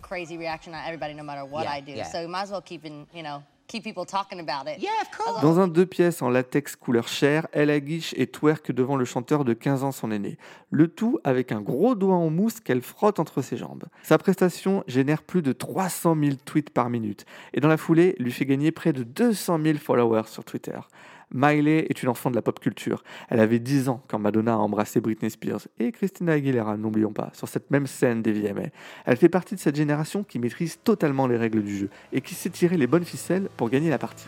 Crazy 0.08 0.38
reaction 0.38 0.74
on 0.74 0.80
everybody 0.86 1.14
no 1.14 1.24
matter 1.24 1.44
what 1.50 1.64
Yeah, 1.64 1.78
I 1.78 1.82
do. 1.82 1.92
yeah. 1.92 2.06
So 2.06 2.20
you 2.22 2.28
might 2.28 2.44
as 2.44 2.52
well 2.52 2.62
keep 2.64 2.86
in, 2.86 3.06
you 3.14 3.22
know, 3.24 3.42
keep 3.68 3.84
people 3.84 4.06
talking 4.06 4.40
about 4.40 4.68
it. 4.68 4.82
Yeah, 4.82 4.90
of 5.02 5.10
course. 5.16 5.42
Dans 5.42 5.60
un 5.60 5.68
deux 5.68 5.86
pièces 5.86 6.22
en 6.22 6.30
latex 6.30 6.76
couleur 6.78 7.08
chair, 7.08 7.48
elle 7.52 7.70
aguiche 7.70 8.14
et 8.18 8.28
twerk 8.28 8.72
devant 8.72 8.96
le 8.96 9.04
chanteur 9.06 9.44
de 9.44 9.54
15 9.54 9.84
ans 9.84 9.92
son 9.92 10.10
aîné. 10.12 10.38
Le 10.72 10.88
tout 10.88 11.20
avec 11.26 11.52
un 11.52 11.60
gros 11.62 11.94
doigt 11.96 12.16
en 12.16 12.30
mousse 12.30 12.60
qu'elle 12.62 12.82
frotte 12.82 13.20
entre 13.20 13.42
ses 13.42 13.58
jambes. 13.58 13.84
Sa 14.04 14.18
prestation 14.18 14.84
génère 14.88 15.22
plus 15.24 15.42
de 15.42 15.52
300 15.52 16.16
000 16.22 16.36
tweets 16.46 16.70
par 16.70 16.90
minute 16.90 17.26
et 17.54 17.60
dans 17.60 17.68
la 17.68 17.78
foulée 17.78 18.16
lui 18.20 18.32
fait 18.32 18.46
gagner 18.46 18.72
près 18.72 18.94
de 18.94 19.04
200 19.04 19.60
000 19.62 19.78
followers 19.80 20.28
sur 20.28 20.46
Twitter. 20.46 20.80
Miley 21.34 21.86
est 21.90 22.04
une 22.04 22.10
enfant 22.10 22.30
de 22.30 22.36
la 22.36 22.42
pop 22.42 22.60
culture. 22.60 23.04
Elle 23.30 23.40
avait 23.40 23.60
10 23.60 23.90
ans 23.90 24.02
quand 24.08 24.20
Madonna 24.20 24.54
a 24.54 24.58
embrassé 24.58 25.02
Britney 25.02 25.30
Spears 25.30 25.68
et 25.80 25.92
Christina 25.92 26.34
Aguilera, 26.34 26.78
n'oublions 26.78 27.14
pas, 27.14 27.32
sur 27.34 27.48
cette 27.48 27.70
même 27.72 27.88
scène 27.88 28.22
des 28.22 28.32
VMA. 28.32 28.68
Elle 29.06 29.18
fait 29.18 29.30
partie 29.30 29.56
de 29.56 29.60
cette 29.60 29.76
génération 29.76 30.24
qui 30.24 30.40
maîtrise 30.40 30.80
totalement 30.84 31.28
les 31.28 31.38
règles 31.38 31.64
du 31.64 31.78
jeu 31.78 31.90
et 32.14 32.22
qui 32.22 32.36
sait 32.36 32.50
tirer 32.50 32.78
les 32.78 32.88
bonnes 32.88 33.06
ficelles 33.06 33.50
pour 33.58 33.70
gagner 33.70 33.90
la 33.90 33.98
partie. 33.98 34.28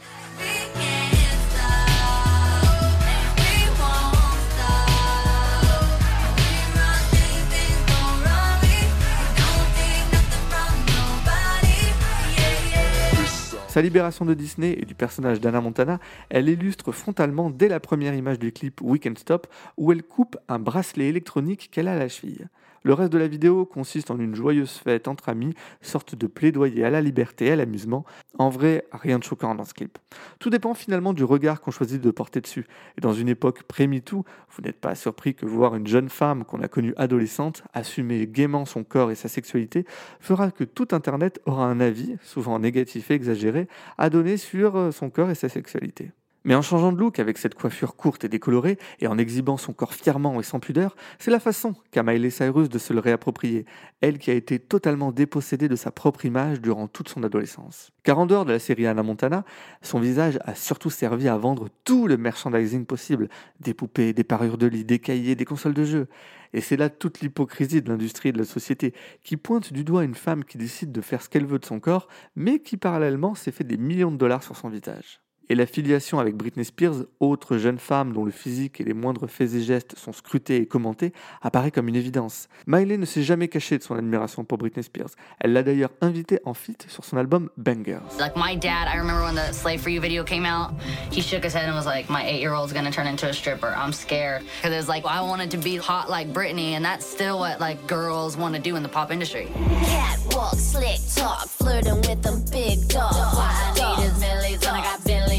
Sa 13.69 13.83
libération 13.83 14.25
de 14.25 14.33
Disney 14.33 14.75
et 14.79 14.85
du 14.85 14.95
personnage 14.95 15.39
d'Anna 15.39 15.61
Montana, 15.61 15.99
elle 16.29 16.49
illustre 16.49 16.91
frontalement 16.91 17.51
dès 17.51 17.67
la 17.67 17.79
première 17.79 18.15
image 18.15 18.39
du 18.39 18.51
clip 18.51 18.81
Weekend 18.81 19.19
Stop 19.19 19.45
où 19.77 19.91
elle 19.91 20.01
coupe 20.01 20.37
un 20.47 20.57
bracelet 20.57 21.07
électronique 21.07 21.69
qu'elle 21.71 21.87
a 21.87 21.93
à 21.93 21.99
la 21.99 22.09
cheville. 22.09 22.47
Le 22.83 22.93
reste 22.93 23.11
de 23.11 23.17
la 23.17 23.27
vidéo 23.27 23.65
consiste 23.65 24.09
en 24.09 24.19
une 24.19 24.35
joyeuse 24.35 24.71
fête 24.71 25.07
entre 25.07 25.29
amis, 25.29 25.53
sorte 25.81 26.15
de 26.15 26.27
plaidoyer 26.27 26.85
à 26.85 26.89
la 26.89 27.01
liberté 27.01 27.47
et 27.47 27.51
à 27.51 27.55
l'amusement. 27.55 28.05
En 28.37 28.49
vrai, 28.49 28.85
rien 28.93 29.19
de 29.19 29.23
choquant 29.23 29.53
dans 29.53 29.65
ce 29.65 29.73
clip. 29.73 29.97
Tout 30.39 30.49
dépend 30.49 30.73
finalement 30.73 31.11
du 31.11 31.25
regard 31.25 31.59
qu'on 31.59 31.71
choisit 31.71 32.01
de 32.01 32.11
porter 32.11 32.39
dessus. 32.39 32.65
Et 32.97 33.01
dans 33.01 33.13
une 33.13 33.27
époque 33.27 33.63
pré-MeToo, 33.63 34.23
vous 34.51 34.61
n'êtes 34.61 34.79
pas 34.79 34.95
surpris 34.95 35.35
que 35.35 35.45
voir 35.45 35.75
une 35.75 35.87
jeune 35.87 36.09
femme 36.09 36.45
qu'on 36.45 36.61
a 36.61 36.69
connue 36.69 36.93
adolescente 36.95 37.63
assumer 37.73 38.27
gaiement 38.27 38.65
son 38.65 38.83
corps 38.83 39.11
et 39.11 39.15
sa 39.15 39.27
sexualité 39.27 39.85
fera 40.21 40.51
que 40.51 40.63
tout 40.63 40.87
Internet 40.91 41.41
aura 41.45 41.65
un 41.65 41.81
avis, 41.81 42.15
souvent 42.23 42.59
négatif 42.59 43.11
et 43.11 43.15
exagéré, 43.15 43.58
à 43.97 44.09
donner 44.09 44.37
sur 44.37 44.75
euh, 44.75 44.91
son 44.91 45.09
corps 45.09 45.29
et 45.29 45.35
sa 45.35 45.49
sexualité. 45.49 46.11
Mais 46.45 46.55
en 46.55 46.61
changeant 46.61 46.93
de 46.93 46.97
look 46.97 47.19
avec 47.19 47.37
cette 47.37 47.53
coiffure 47.53 47.97
courte 47.97 48.23
et 48.23 48.29
décolorée, 48.29 48.77
et 48.99 49.07
en 49.07 49.17
exhibant 49.17 49.57
son 49.57 49.73
corps 49.73 49.93
fièrement 49.93 50.39
et 50.39 50.43
sans 50.43 50.61
pudeur, 50.61 50.95
c'est 51.19 51.31
la 51.31 51.39
façon 51.41 51.75
qu'a 51.91 52.01
Miley 52.01 52.29
Cyrus 52.29 52.69
de 52.69 52.79
se 52.79 52.93
le 52.93 52.99
réapproprier, 52.99 53.65
elle 53.99 54.19
qui 54.19 54.31
a 54.31 54.33
été 54.33 54.57
totalement 54.57 55.11
dépossédée 55.11 55.67
de 55.67 55.75
sa 55.75 55.91
propre 55.91 56.23
image 56.23 56.61
durant 56.61 56.87
toute 56.87 57.09
son 57.09 57.23
adolescence. 57.23 57.91
Car 58.03 58.19
en 58.19 58.25
dehors 58.25 58.45
de 58.45 58.53
la 58.53 58.59
série 58.59 58.87
Anna 58.87 59.03
Montana, 59.03 59.43
son 59.81 59.99
visage 59.99 60.39
a 60.45 60.55
surtout 60.55 60.89
servi 60.89 61.27
à 61.27 61.37
vendre 61.37 61.67
tout 61.83 62.07
le 62.07 62.15
merchandising 62.15 62.85
possible, 62.85 63.27
des 63.59 63.73
poupées, 63.73 64.13
des 64.13 64.23
parures 64.23 64.57
de 64.57 64.67
lit, 64.67 64.85
des 64.85 64.99
cahiers, 64.99 65.35
des 65.35 65.45
consoles 65.45 65.73
de 65.73 65.83
jeux. 65.83 66.07
Et 66.53 66.61
c'est 66.61 66.77
là 66.77 66.89
toute 66.89 67.19
l'hypocrisie 67.19 67.81
de 67.81 67.89
l'industrie 67.89 68.29
et 68.29 68.31
de 68.33 68.39
la 68.39 68.45
société, 68.45 68.93
qui 69.23 69.35
pointe 69.35 69.73
du 69.73 69.83
doigt 69.83 70.05
une 70.05 70.15
femme 70.15 70.45
qui 70.45 70.57
décide 70.57 70.93
de 70.93 71.01
faire 71.01 71.21
ce 71.21 71.27
qu'elle 71.27 71.45
veut 71.45 71.59
de 71.59 71.65
son 71.65 71.81
corps, 71.81 72.07
mais 72.35 72.59
qui 72.59 72.77
parallèlement 72.77 73.35
s'est 73.35 73.51
fait 73.51 73.65
des 73.65 73.77
millions 73.77 74.11
de 74.11 74.17
dollars 74.17 74.43
sur 74.43 74.55
son 74.55 74.69
visage. 74.69 75.19
Et 75.51 75.55
la 75.55 75.65
filiation 75.65 76.19
avec 76.19 76.35
Britney 76.35 76.63
Spears, 76.63 77.05
autre 77.19 77.57
jeune 77.57 77.79
femme 77.79 78.13
dont 78.13 78.23
le 78.23 78.29
physique 78.31 78.79
et 78.79 78.83
les 78.83 78.93
moindres 78.93 79.27
faits 79.27 79.55
et 79.55 79.63
gestes 79.63 79.97
sont 79.97 80.13
scrutés 80.13 80.57
et 80.57 80.67
commentés, 80.67 81.11
apparaît 81.41 81.71
comme 81.71 81.87
une 81.87 81.95
évidence. 81.95 82.49
Miley 82.67 82.97
ne 82.97 83.05
s'est 83.05 83.23
jamais 83.23 83.47
cachée 83.47 83.79
de 83.79 83.83
son 83.83 83.95
admiration 83.95 84.43
pour 84.43 84.59
Britney 84.59 84.83
Spears. 84.83 85.09
Elle 85.39 85.53
l'a 85.53 85.63
d'ailleurs 85.63 85.89
invitée 86.01 86.39
en 86.45 86.53
feat 86.53 86.85
sur 86.87 87.03
son 87.03 87.17
album 87.17 87.49
Bangers. 87.57 87.97
Like 88.19 88.35
my 88.35 88.55
dad, 88.55 88.87
I 88.87 88.99
remember 88.99 89.23
when 89.23 89.33
the 89.33 89.51
Slave 89.51 89.81
for 89.81 89.89
You 89.89 89.99
video 89.99 90.23
came 90.23 90.45
out, 90.45 90.73
he 91.11 91.19
shook 91.21 91.43
his 91.43 91.55
head 91.55 91.67
and 91.67 91.75
was 91.75 91.87
like, 91.87 92.11
"My 92.11 92.23
eight-year-old's 92.23 92.71
gonna 92.71 92.91
turn 92.91 93.07
into 93.07 93.27
a 93.27 93.33
stripper. 93.33 93.73
I'm 93.75 93.91
scared." 93.91 94.43
Because 94.57 94.71
it 94.71 94.77
was 94.77 94.87
like 94.87 95.03
I 95.05 95.21
wanted 95.21 95.49
to 95.51 95.57
be 95.57 95.77
hot 95.77 96.11
like 96.11 96.31
Britney, 96.31 96.75
and 96.75 96.85
that's 96.85 97.07
still 97.07 97.39
what 97.39 97.59
like 97.59 97.87
girls 97.87 98.37
want 98.37 98.53
to 98.53 98.61
do 98.61 98.75
in 98.75 98.83
the 98.83 98.89
pop 98.89 99.11
industry. 99.11 99.47
Catwalk, 99.85 100.53
slick 100.59 100.99
talk, 101.15 101.47
flirting 101.47 102.01
with 102.01 102.21
them 102.21 102.43
big 102.51 102.87
dogs. 102.87 103.17
I 103.17 103.73
need 103.73 104.05
is 104.05 104.19
Millie's 104.19 104.59
when 104.61 104.75
I 104.75 104.83
got 104.83 105.03
Billy 105.03 105.38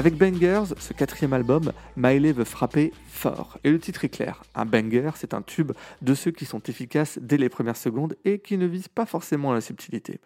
Avec 0.00 0.16
Bangers, 0.16 0.74
ce 0.78 0.94
quatrième 0.94 1.34
album, 1.34 1.72
Miley 1.96 2.32
veut 2.32 2.44
frapper 2.44 2.92
fort. 3.06 3.58
Et 3.64 3.70
le 3.70 3.78
titre 3.78 4.04
est 4.04 4.08
clair. 4.08 4.42
Un 4.54 4.64
banger, 4.64 5.10
c'est 5.16 5.34
un 5.34 5.42
tube 5.42 5.72
de 6.00 6.14
ceux 6.14 6.30
qui 6.30 6.46
sont 6.46 6.62
efficaces 6.62 7.18
dès 7.20 7.36
les 7.36 7.50
premières 7.50 7.76
secondes 7.76 8.16
et 8.24 8.38
qui 8.38 8.56
ne 8.56 8.66
visent 8.66 8.88
pas 8.88 9.04
forcément 9.04 9.52
la 9.52 9.60
subtilité. 9.60 10.20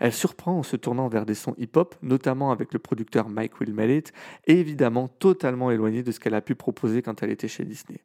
Elle 0.00 0.12
surprend 0.12 0.58
en 0.58 0.62
se 0.64 0.74
tournant 0.74 1.06
vers 1.08 1.26
des 1.26 1.34
sons 1.34 1.54
hip-hop, 1.58 1.94
notamment 2.02 2.50
avec 2.50 2.72
le 2.72 2.80
producteur 2.80 3.28
Mike 3.28 3.60
Will 3.60 4.02
et 4.48 4.60
évidemment 4.60 5.06
totalement 5.06 5.70
éloigné 5.70 6.02
de 6.02 6.10
ce 6.10 6.18
qu'elle 6.18 6.34
a 6.34 6.40
pu 6.40 6.56
proposer 6.56 7.00
quand 7.00 7.22
elle 7.22 7.30
était 7.30 7.46
chez 7.46 7.64
Disney. 7.64 8.00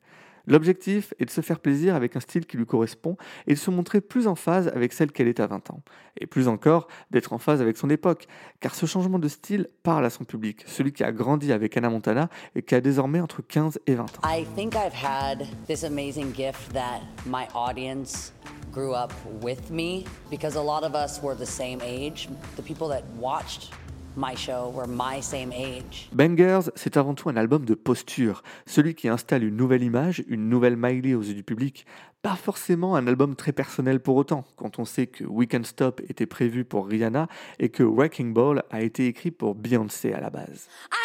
L'objectif 0.47 1.13
est 1.19 1.25
de 1.25 1.29
se 1.29 1.41
faire 1.41 1.59
plaisir 1.59 1.95
avec 1.95 2.15
un 2.15 2.19
style 2.19 2.45
qui 2.45 2.57
lui 2.57 2.65
correspond 2.65 3.17
et 3.47 3.53
de 3.53 3.59
se 3.59 3.71
montrer 3.71 4.01
plus 4.01 4.27
en 4.27 4.35
phase 4.35 4.67
avec 4.69 4.93
celle 4.93 5.11
qu'elle 5.11 5.27
est 5.27 5.39
à 5.39 5.47
20 5.47 5.71
ans. 5.71 5.81
Et 6.19 6.27
plus 6.27 6.47
encore, 6.47 6.87
d'être 7.11 7.33
en 7.33 7.37
phase 7.37 7.61
avec 7.61 7.77
son 7.77 7.89
époque, 7.89 8.27
car 8.59 8.75
ce 8.75 8.85
changement 8.85 9.19
de 9.19 9.27
style 9.27 9.67
parle 9.83 10.05
à 10.05 10.09
son 10.09 10.23
public, 10.23 10.63
celui 10.67 10.93
qui 10.93 11.03
a 11.03 11.11
grandi 11.11 11.51
avec 11.51 11.75
Anna 11.77 11.89
Montana 11.89 12.29
et 12.55 12.61
qui 12.61 12.75
a 12.75 12.81
désormais 12.81 13.19
entre 13.19 13.41
15 13.41 13.79
et 13.87 13.95
20 13.95 14.03
ans. 14.03 14.07
I 14.23 14.45
think 14.55 14.75
I've 14.75 14.93
had 14.93 15.45
this 15.67 15.83
amazing 15.83 16.33
gift 16.33 16.73
that 16.73 17.01
my 17.25 17.47
audience 17.53 18.33
grew 18.71 18.93
up 18.93 19.13
with 19.41 19.71
me 19.71 20.05
because 20.29 20.55
a 20.55 20.61
lot 20.61 20.83
of 20.83 20.93
us 20.95 21.21
were 21.21 21.35
the 21.35 21.45
same 21.45 21.79
age. 21.81 22.29
The 22.57 22.61
people 22.61 22.87
that 22.89 23.03
watched 23.19 23.71
my 24.17 24.35
show 24.35 24.71
were 24.73 24.87
my 24.87 25.21
same 25.21 25.51
age. 25.51 26.09
Bangers, 26.13 26.71
c'est 26.75 26.97
avant 26.97 27.13
tout 27.13 27.29
un 27.29 27.37
album 27.37 27.65
de 27.65 27.73
posture, 27.73 28.43
celui 28.65 28.95
qui 28.95 29.07
installe 29.07 29.43
une 29.43 29.55
nouvelle 29.55 29.83
image, 29.83 30.23
une 30.27 30.49
nouvelle 30.49 30.77
Miley 30.77 31.13
aux 31.13 31.21
yeux 31.21 31.33
du 31.33 31.43
public. 31.43 31.85
Pas 32.21 32.35
forcément 32.35 32.95
un 32.95 33.05
album 33.05 33.35
très 33.35 33.51
personnel 33.51 33.99
pour 33.99 34.15
autant, 34.15 34.45
quand 34.55 34.79
on 34.79 34.85
sait 34.85 35.07
que 35.07 35.23
Weekend 35.23 35.65
Stop 35.65 36.01
était 36.09 36.25
prévu 36.25 36.65
pour 36.65 36.87
Rihanna 36.87 37.27
et 37.59 37.69
que 37.69 37.83
Wrecking 37.83 38.33
Ball 38.33 38.63
a 38.71 38.81
été 38.81 39.07
écrit 39.07 39.31
pour 39.31 39.53
Beyoncé 39.53 40.11
à 40.11 40.21
la 40.21 40.29
base. 40.29 40.67
I 40.91 41.04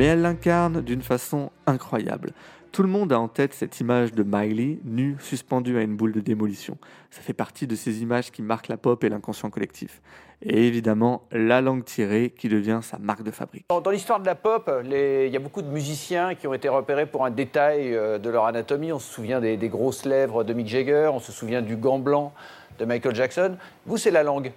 Mais 0.00 0.06
elle 0.06 0.22
l'incarne 0.22 0.80
d'une 0.80 1.02
façon 1.02 1.50
incroyable. 1.66 2.32
Tout 2.72 2.82
le 2.82 2.88
monde 2.88 3.12
a 3.12 3.20
en 3.20 3.28
tête 3.28 3.52
cette 3.52 3.80
image 3.80 4.12
de 4.12 4.22
Miley, 4.22 4.78
nue, 4.82 5.18
suspendue 5.20 5.76
à 5.76 5.82
une 5.82 5.94
boule 5.94 6.12
de 6.12 6.20
démolition. 6.20 6.78
Ça 7.10 7.20
fait 7.20 7.34
partie 7.34 7.66
de 7.66 7.76
ces 7.76 8.00
images 8.00 8.30
qui 8.30 8.40
marquent 8.40 8.68
la 8.68 8.78
pop 8.78 9.04
et 9.04 9.10
l'inconscient 9.10 9.50
collectif. 9.50 10.00
Et 10.40 10.66
évidemment, 10.66 11.24
la 11.32 11.60
langue 11.60 11.84
tirée 11.84 12.32
qui 12.34 12.48
devient 12.48 12.80
sa 12.80 12.96
marque 12.96 13.24
de 13.24 13.30
fabrique. 13.30 13.66
Dans, 13.68 13.90
l'histoire 13.90 14.20
de 14.20 14.24
la 14.24 14.36
pop, 14.36 14.70
il 14.86 15.28
y 15.30 15.36
a 15.36 15.38
beaucoup 15.38 15.60
de 15.60 15.68
musiciens 15.68 16.34
qui 16.34 16.46
ont 16.46 16.54
été 16.54 16.70
repérés 16.70 17.04
pour 17.04 17.26
un 17.26 17.30
détail 17.30 17.94
euh, 17.94 18.16
de 18.16 18.30
leur 18.30 18.46
anatomie. 18.46 18.92
On 18.94 18.98
se 18.98 19.12
souvient 19.12 19.38
des, 19.38 19.58
des 19.58 19.68
grosses 19.68 20.06
lèvres 20.06 20.44
de 20.44 20.54
Mick 20.54 20.66
Jagger, 20.68 21.10
on 21.12 21.20
se 21.20 21.30
souvient 21.30 21.60
du 21.60 21.76
gant 21.76 21.98
blanc 21.98 22.32
de 22.78 22.86
Michael 22.86 23.14
Jackson. 23.14 23.58
Vous, 23.84 23.98
c'est 23.98 24.10
la 24.10 24.22
langue. 24.22 24.50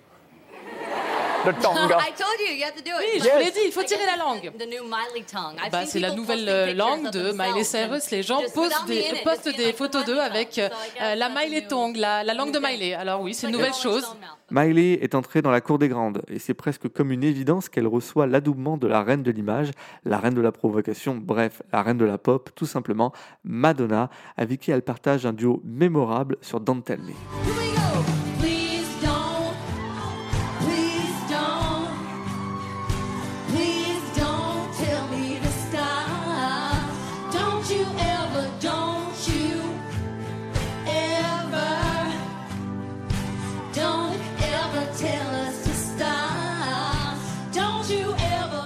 Le 1.45 1.53
tanga. 1.61 1.97
I 1.99 2.11
told 2.15 2.39
you, 2.39 2.53
you 2.55 2.63
have 2.63 2.75
to 2.75 2.81
do 2.83 2.91
Oui, 2.97 3.17
it. 3.17 3.23
je 3.23 3.29
vous 3.29 3.37
l'ai 3.39 3.51
dit, 3.51 3.59
il 3.65 3.71
faut 3.71 3.83
tirer 3.83 4.05
la 4.05 4.17
langue. 4.23 4.51
The 4.57 4.67
new 4.67 4.83
Miley 4.83 5.25
tongue. 5.31 5.55
I've 5.63 5.71
Bah, 5.71 5.85
c'est 5.85 5.99
la 5.99 6.11
nouvelle 6.15 6.47
euh, 6.47 6.73
langue 6.73 7.05
of 7.07 7.11
de 7.11 7.31
Miley 7.31 7.63
Cyrus. 7.63 8.03
and 8.05 8.07
Les 8.11 8.23
gens 8.23 8.41
postent 8.53 8.85
des, 8.87 8.99
in 9.11 9.15
it, 9.15 9.23
postent 9.23 9.43
just 9.45 9.55
being 9.55 9.57
des 9.57 9.65
like, 9.65 9.75
photos 9.77 10.03
the 10.03 10.07
d'eux 10.07 10.19
avec 10.19 10.57
euh, 10.59 10.69
la 11.15 11.29
Miley 11.29 11.67
tongue, 11.67 11.97
la, 11.97 12.23
la 12.23 12.33
langue 12.33 12.51
de. 12.53 12.59
Miley. 12.59 12.93
Alors 12.93 13.21
oui, 13.21 13.33
c'est 13.33 13.47
une 13.47 13.53
nouvelle 13.53 13.73
chose. 13.73 14.05
Miley 14.51 14.99
est 15.01 15.15
entrée 15.15 15.41
dans 15.41 15.51
la 15.51 15.61
cour 15.61 15.79
des 15.79 15.87
grandes, 15.89 16.21
et 16.29 16.37
c'est 16.37 16.53
presque 16.53 16.87
comme 16.87 17.11
une 17.11 17.23
évidence 17.23 17.69
qu'elle 17.69 17.87
reçoit 17.87 18.27
l'adoubement 18.27 18.77
de 18.77 18.85
la 18.87 19.01
reine 19.01 19.23
de 19.23 19.31
l'image, 19.31 19.71
la 20.05 20.19
reine 20.19 20.35
de 20.35 20.41
la 20.41 20.51
provocation, 20.51 21.15
bref, 21.19 21.63
la 21.71 21.81
reine 21.81 21.97
de 21.97 22.05
la 22.05 22.17
pop, 22.19 22.51
tout 22.55 22.67
simplement, 22.67 23.13
Madonna, 23.43 24.09
avec 24.37 24.59
qui 24.59 24.69
elle 24.71 24.83
partage 24.83 25.25
un 25.25 25.33
duo 25.33 25.61
mémorable 25.65 26.37
sur 26.41 26.59
Don't 26.59 26.81
Tell 26.83 26.99
Me. 26.99 27.72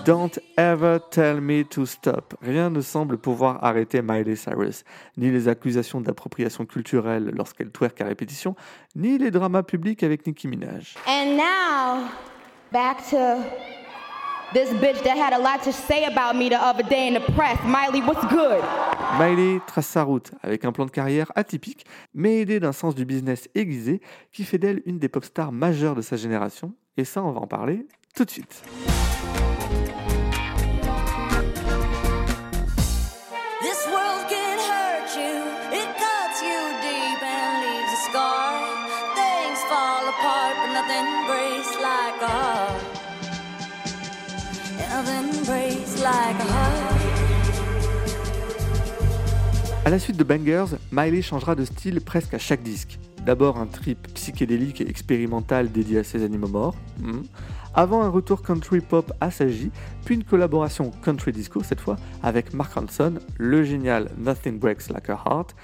Don't 0.08 0.40
ever 0.56 1.02
tell 1.12 1.42
me 1.42 1.66
to 1.66 1.86
stop. 1.86 2.34
Rien 2.42 2.70
ne 2.70 2.80
semble 2.80 3.18
pouvoir 3.18 3.62
arrêter 3.62 4.02
Miley 4.02 4.38
Cyrus, 4.38 4.86
ni 5.18 5.32
les 5.32 5.50
accusations 5.50 6.00
d'appropriation 6.00 6.66
culturelle 6.66 7.34
lorsqu'elle 7.36 7.72
twerk 7.72 8.00
à 8.00 8.06
répétition, 8.06 8.56
ni 8.96 9.18
les 9.18 9.32
dramas 9.32 9.64
publics 9.64 10.04
avec 10.04 10.26
Nicki 10.26 10.48
Minaj. 10.48 10.96
And 11.06 11.36
now, 11.36 12.08
back 12.72 13.00
to 13.10 13.44
this 14.54 14.72
bitch 14.76 15.04
that 15.04 15.18
had 15.18 15.34
a 15.34 15.40
lot 15.40 15.62
to 15.66 15.74
say 15.74 16.06
about 16.06 16.40
me 16.40 16.48
the 16.48 16.56
other 16.56 16.88
day 16.88 17.10
in 17.10 17.20
the 17.20 17.34
press. 17.34 17.58
Miley, 17.66 18.02
what's 18.02 18.26
good? 18.30 18.64
Miley 19.20 19.60
trace 19.68 19.88
sa 19.88 20.04
route 20.04 20.32
avec 20.42 20.64
un 20.64 20.72
plan 20.72 20.86
de 20.86 20.92
carrière 20.92 21.34
atypique, 21.36 21.86
mais 22.14 22.40
aidé 22.40 22.62
d'un 22.62 22.72
sens 22.72 22.96
du 22.96 23.04
business 23.04 23.50
aiguisé 23.56 24.00
qui 24.32 24.46
fait 24.46 24.58
d'elle 24.58 24.82
une 24.86 25.00
des 25.00 25.10
pop 25.10 25.26
stars 25.26 25.52
majeures 25.52 25.96
de 25.96 26.02
sa 26.02 26.16
génération. 26.16 26.74
Et 26.96 27.04
ça, 27.04 27.22
on 27.22 27.34
va 27.34 27.42
en 27.42 27.48
parler 27.48 27.86
tout 28.16 28.24
de 28.24 28.32
suite. 28.32 28.64
À 49.86 49.90
la 49.90 50.00
suite 50.00 50.18
de 50.18 50.24
Bangers, 50.26 50.76
Miley 50.92 51.22
changera 51.22 51.56
de 51.56 51.64
style 51.64 52.02
presque 52.02 52.34
à 52.34 52.38
chaque 52.38 52.62
disque. 52.62 53.00
D'abord 53.28 53.58
un 53.58 53.66
trip 53.66 54.08
psychédélique 54.14 54.80
et 54.80 54.90
expérimental 54.90 55.70
dédié 55.70 56.00
à 56.00 56.06
ses 56.06 56.24
animaux 56.24 56.48
morts, 56.48 56.76
hmm. 57.02 57.24
avant 57.74 58.02
un 58.02 58.08
retour 58.08 58.42
country 58.42 58.80
pop 58.80 59.12
assagi, 59.20 59.70
puis 60.06 60.16
une 60.16 60.24
collaboration 60.24 60.92
country 61.04 61.34
disco 61.34 61.62
cette 61.62 61.82
fois 61.82 61.98
avec 62.24 62.54
Mark 62.54 62.74
Ronson, 62.76 63.16
le 63.38 63.66
génial 63.66 64.10
Nothing 64.18 64.60
Breaks 64.60 64.90
Like 64.90 65.10
a 65.10 65.20
Heart, 65.26 65.58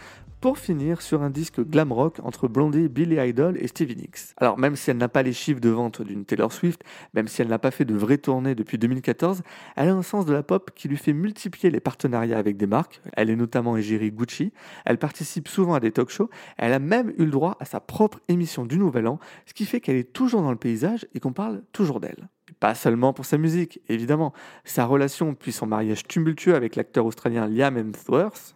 pour 0.44 0.58
finir 0.58 1.02
sur 1.02 1.22
un 1.22 1.30
disque 1.30 1.62
glam 1.62 1.94
rock 1.94 2.20
entre 2.22 2.50
Blondie, 2.50 2.90
Billy 2.90 3.16
Idol 3.16 3.56
et 3.62 3.68
Stevie 3.68 3.96
Nicks. 3.96 4.36
Alors 4.36 4.60
même 4.60 4.76
si 4.76 4.92
elle 4.92 4.98
n'a 4.98 5.08
pas 5.08 5.24
les 5.24 5.32
chiffres 5.32 5.62
de 5.62 5.70
vente 5.70 6.02
d'une 6.02 6.26
Taylor 6.26 6.52
Swift, 6.52 6.84
même 7.14 7.30
si 7.30 7.42
elle 7.42 7.48
n'a 7.48 7.60
pas 7.60 7.72
fait 7.72 7.86
de 7.86 7.96
vraies 7.96 8.18
tournées 8.18 8.54
depuis 8.54 8.78
2014, 8.78 9.42
elle 9.78 9.88
a 9.88 9.94
un 9.94 10.02
sens 10.02 10.26
de 10.26 10.34
la 10.34 10.44
pop 10.44 10.72
qui 10.76 10.90
lui 10.90 10.98
fait 10.98 11.14
multiplier 11.14 11.72
les 11.72 11.80
partenariats 11.80 12.38
avec 12.38 12.58
des 12.58 12.68
marques. 12.68 13.02
Elle 13.14 13.30
est 13.30 13.38
notamment 13.38 13.78
égérie 13.78 14.12
Gucci, 14.12 14.52
elle 14.84 14.98
participe 14.98 15.48
souvent 15.48 15.76
à 15.76 15.80
des 15.80 15.94
talk 15.94 16.10
shows, 16.10 16.30
elle 16.58 16.74
a 16.74 16.80
même 16.80 17.14
eu 17.18 17.24
le 17.24 17.32
droit 17.32 17.56
à 17.62 17.64
sa 17.64 17.80
propre 17.80 18.20
émission 18.28 18.66
du 18.66 18.78
Nouvel 18.78 19.08
An, 19.08 19.20
ce 19.46 19.54
qui 19.54 19.64
fait 19.64 19.80
qu'elle 19.80 19.96
est 19.96 20.12
toujours 20.12 20.42
dans 20.42 20.52
le 20.52 20.58
paysage 20.58 21.08
et 21.16 21.22
qu'on 21.22 21.32
parle 21.32 21.64
toujours 21.72 22.02
d'elle. 22.02 22.28
Pas 22.60 22.76
seulement 22.76 23.14
pour 23.14 23.26
sa 23.26 23.38
musique, 23.38 23.80
évidemment. 23.88 24.34
Sa 24.66 24.86
relation 24.86 25.34
puis 25.34 25.52
son 25.52 25.66
mariage 25.66 26.04
tumultueux 26.04 26.56
avec 26.56 26.76
l'acteur 26.76 27.06
australien 27.06 27.48
Liam 27.48 27.78
Hemsworth 27.78 28.56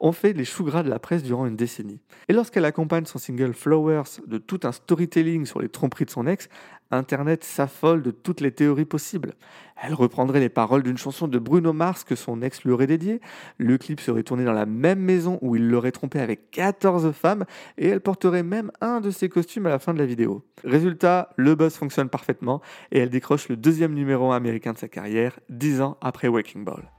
ont 0.00 0.12
fait 0.12 0.32
les 0.32 0.44
choux 0.44 0.64
gras 0.64 0.82
de 0.82 0.90
la 0.90 0.98
presse 0.98 1.22
durant 1.22 1.46
une 1.46 1.56
décennie. 1.56 2.00
Et 2.28 2.32
lorsqu'elle 2.32 2.64
accompagne 2.64 3.04
son 3.04 3.18
single 3.18 3.54
Flowers 3.54 4.20
de 4.26 4.38
tout 4.38 4.60
un 4.64 4.72
storytelling 4.72 5.46
sur 5.46 5.60
les 5.60 5.68
tromperies 5.68 6.04
de 6.04 6.10
son 6.10 6.26
ex, 6.26 6.48
Internet 6.90 7.44
s'affole 7.44 8.02
de 8.02 8.10
toutes 8.10 8.40
les 8.40 8.52
théories 8.52 8.84
possibles. 8.84 9.34
Elle 9.82 9.94
reprendrait 9.94 10.40
les 10.40 10.48
paroles 10.48 10.82
d'une 10.82 10.96
chanson 10.96 11.28
de 11.28 11.38
Bruno 11.38 11.72
Mars 11.72 12.04
que 12.04 12.14
son 12.14 12.42
ex 12.42 12.62
lui 12.64 12.70
aurait 12.70 12.86
dédiée. 12.86 13.20
Le 13.58 13.76
clip 13.76 14.00
serait 14.00 14.22
tourné 14.22 14.44
dans 14.44 14.52
la 14.52 14.66
même 14.66 15.00
maison 15.00 15.38
où 15.42 15.56
il 15.56 15.68
l'aurait 15.68 15.92
trompée 15.92 16.20
avec 16.20 16.50
14 16.50 17.12
femmes 17.12 17.44
et 17.76 17.88
elle 17.88 18.00
porterait 18.00 18.42
même 18.42 18.70
un 18.80 19.00
de 19.00 19.10
ses 19.10 19.28
costumes 19.28 19.66
à 19.66 19.70
la 19.70 19.78
fin 19.78 19.92
de 19.92 19.98
la 19.98 20.06
vidéo. 20.06 20.44
Résultat, 20.64 21.30
le 21.36 21.54
buzz 21.54 21.74
fonctionne 21.74 22.08
parfaitement 22.08 22.62
et 22.92 23.00
elle 23.00 23.10
décroche 23.10 23.48
le 23.48 23.56
deuxième 23.56 23.94
numéro 23.94 24.32
américain 24.32 24.72
de 24.72 24.78
sa 24.78 24.88
carrière, 24.88 25.38
10 25.50 25.80
ans 25.82 25.98
après 26.00 26.28
Waking 26.28 26.64
Ball. 26.64 26.95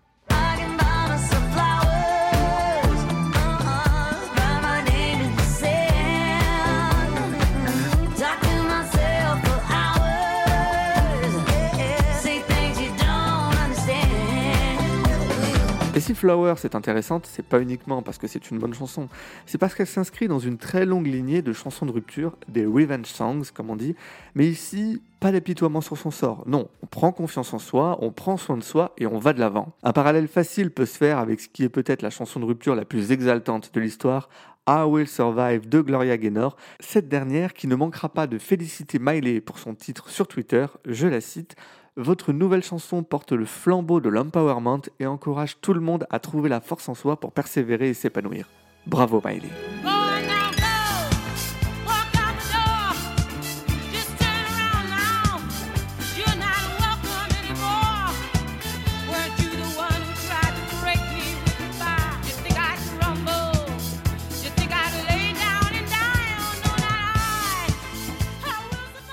Et 15.98 16.00
si 16.00 16.14
Flowers 16.14 16.64
est 16.64 16.76
intéressante, 16.76 17.26
c'est 17.26 17.42
pas 17.42 17.60
uniquement 17.60 18.04
parce 18.04 18.20
que 18.20 18.28
c'est 18.28 18.52
une 18.52 18.60
bonne 18.60 18.76
chanson, 18.76 19.10
c'est 19.48 19.58
parce 19.58 19.74
qu'elle 19.74 19.88
s'inscrit 19.88 20.28
dans 20.28 20.38
une 20.38 20.60
très 20.60 20.86
longue 20.86 21.08
lignée 21.08 21.42
de 21.42 21.54
chansons 21.54 21.88
de 21.88 21.92
rupture, 21.92 22.38
des 22.48 22.68
revenge 22.68 23.08
songs 23.08 23.42
comme 23.52 23.72
on 23.72 23.76
dit, 23.76 23.96
mais 24.36 24.46
ici, 24.46 25.02
pas 25.20 25.32
d'apitoiement 25.32 25.82
sur 25.82 25.98
son 25.98 26.12
sort. 26.12 26.44
Non, 26.46 26.70
on 26.84 26.86
prend 26.86 27.12
confiance 27.12 27.52
en 27.52 27.58
soi, 27.58 27.98
on 28.00 28.12
prend 28.12 28.38
soin 28.38 28.58
de 28.58 28.64
soi 28.64 28.94
et 29.00 29.08
on 29.08 29.18
va 29.18 29.34
de 29.34 29.40
l'avant. 29.40 29.74
Un 29.82 29.92
parallèle 29.92 30.28
facile 30.28 30.70
peut 30.70 30.86
se 30.86 31.00
faire 31.00 31.18
avec 31.18 31.40
ce 31.40 31.50
qui 31.50 31.64
est 31.64 31.70
peut-être 31.70 32.04
la 32.04 32.12
chanson 32.12 32.40
de 32.40 32.46
rupture 32.46 32.76
la 32.76 32.86
plus 32.86 33.12
exaltante 33.12 33.74
de 33.74 33.80
l'histoire, 33.80 34.30
I 34.70 34.84
Will 34.86 35.08
Survive 35.08 35.68
de 35.68 35.82
Gloria 35.82 36.16
Gaynor, 36.18 36.58
cette 36.80 37.10
dernière 37.10 37.56
qui 37.56 37.66
ne 37.66 37.76
manquera 37.76 38.10
pas 38.10 38.28
de 38.28 38.38
féliciter 38.38 39.00
Miley 39.00 39.42
pour 39.42 39.58
son 39.58 39.74
titre 39.74 40.12
sur 40.12 40.28
Twitter, 40.28 40.68
je 40.86 41.08
la 41.08 41.22
cite, 41.22 41.56
votre 41.98 42.32
nouvelle 42.32 42.64
chanson 42.64 43.04
porte 43.04 43.32
le 43.32 43.46
flambeau 43.46 44.00
de 44.00 44.10
l'empowerment 44.10 44.84
et 45.00 45.08
encourage 45.08 45.58
tout 45.60 45.74
le 45.74 45.82
monde 45.82 46.06
à 46.10 46.20
trouver 46.20 46.48
la 46.48 46.62
force 46.62 46.88
en 46.88 46.94
soi 46.94 47.20
pour 47.20 47.32
persévérer 47.32 47.90
et 47.90 47.94
s'épanouir. 47.94 48.48
Bravo 48.86 49.22
Miley. 49.26 49.50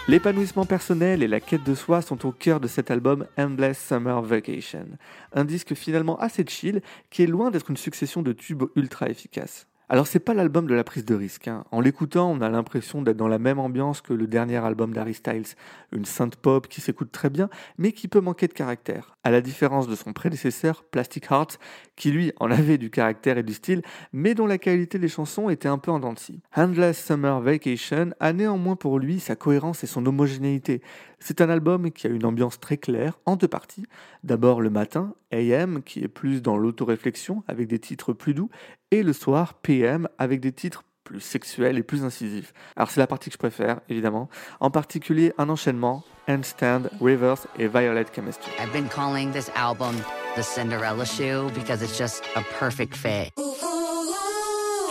L'épanouissement 0.07 0.67
personnel 0.67 1.23
et 1.23 1.29
la 1.29 1.41
quête 1.41 1.65
de 1.65 1.75
soi 1.75 2.03
sont 2.03 2.27
au 2.27 2.33
cœur 2.33 2.61
de 2.61 2.69
cet 2.69 2.91
album 2.91 3.27
Endless 3.39 3.83
Summer 3.89 4.21
Vacation, 4.21 4.87
un 5.33 5.47
disque 5.47 5.73
finalement 5.75 6.19
assez 6.19 6.45
chill 6.47 6.83
qui 7.09 7.23
est 7.23 7.27
loin 7.27 7.51
d'être 7.51 7.71
une 7.71 7.79
succession 7.79 8.21
de 8.21 8.35
tubes 8.35 8.65
ultra 8.77 9.09
efficaces. 9.09 9.67
Alors 9.91 10.07
c'est 10.07 10.19
pas 10.19 10.33
l'album 10.33 10.67
de 10.67 10.75
la 10.75 10.83
prise 10.83 11.05
de 11.05 11.15
risque. 11.15 11.47
hein. 11.47 11.65
En 11.71 11.83
l'écoutant, 11.83 12.31
on 12.31 12.41
a 12.41 12.49
l'impression 12.49 13.03
d'être 13.03 13.19
dans 13.19 13.29
la 13.29 13.39
même 13.39 13.59
ambiance 13.59 14.01
que 14.01 14.15
le 14.15 14.27
dernier 14.27 14.57
album 14.57 14.95
d'Harry 14.95 15.13
Styles, 15.13 15.45
une 15.93 16.07
synth 16.07 16.37
pop 16.37 16.69
qui 16.69 16.81
s'écoute 16.81 17.13
très 17.13 17.29
bien, 17.29 17.51
mais 17.77 17.93
qui 17.93 18.09
peut 18.09 18.21
manquer 18.23 18.49
de 18.49 18.55
caractère. 18.55 19.15
À 19.25 19.31
la 19.31 19.43
différence 19.43 19.87
de 19.87 19.95
son 19.95 20.15
prédécesseur, 20.15 20.85
Plastic 20.85 21.31
Heart, 21.31 21.59
qui 21.97 22.11
lui 22.11 22.33
en 22.41 22.51
avait 22.51 22.79
du 22.79 22.89
caractère 22.89 23.37
et 23.37 23.43
du 23.43 23.53
style, 23.53 23.83
mais 24.13 24.35
dont 24.35 24.47
la 24.47 24.57
qualité 24.57 24.99
des 24.99 25.09
chansons 25.09 25.51
était 25.51 25.69
un 25.69 25.79
peu 25.79 25.91
en 25.91 25.99
dents 25.99 26.15
de 26.15 26.19
scie. 26.19 26.41
Endless 26.57 27.05
Summer 27.05 27.41
Vacation 27.43 28.11
a 28.21 28.33
néanmoins 28.33 28.77
pour 28.77 28.99
lui 28.99 29.21
sa 29.21 29.37
cohérence 29.37 29.85
et 29.85 29.87
son 29.87 30.07
homogénéité. 30.07 30.81
C'est 31.19 31.41
un 31.41 31.49
album 31.51 31.91
qui 31.91 32.07
a 32.07 32.11
une 32.11 32.25
ambiance 32.25 32.59
très 32.59 32.77
claire, 32.77 33.19
en 33.27 33.37
deux 33.37 33.49
parties. 33.49 33.85
D'abord 34.25 34.61
le 34.61 34.71
matin, 34.71 35.15
AM, 35.33 35.83
qui 35.83 36.03
est 36.03 36.09
plus 36.09 36.43
dans 36.43 36.57
l'autoréflexion, 36.57 37.43
avec 37.49 37.67
des 37.69 37.79
titres 37.79 38.13
plus 38.13 38.35
doux, 38.35 38.51
et 38.95 39.03
le 39.03 39.13
soir, 39.13 39.55
PM, 39.55 40.09
avec 40.19 40.41
des 40.41 40.53
titres 40.53 40.85
plus 41.03 41.21
sexuels 41.21 41.77
et 41.77 41.83
plus 41.83 42.05
incisifs. 42.05 42.53
Alors 42.77 42.91
c'est 42.91 43.01
la 43.01 43.07
partie 43.07 43.29
que 43.29 43.35
je 43.35 43.39
préfère, 43.39 43.81
évidemment. 43.89 44.29
En 44.61 44.71
particulier 44.71 45.33
un 45.37 45.49
enchaînement, 45.49 46.05
Handstand, 46.29 46.85
Reverse 47.01 47.47
et 47.59 47.69
Violet 47.69 48.07
Chemistry. 48.15 48.51
I've 48.59 48.73
been 48.73 48.89
calling 48.89 49.33
this 49.33 49.51
album 49.55 49.97
the 50.37 50.43
Cinderella 50.43 51.05
Shoe 51.05 51.51
because 51.55 51.83
it's 51.83 51.99
just 51.99 52.25
a 52.37 52.43
perfect 52.59 52.97
fit. 52.97 53.33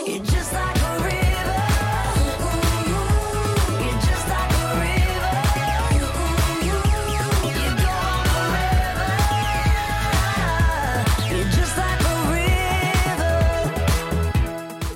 You're 0.05 0.23
just 0.25 0.53
like 0.53 0.82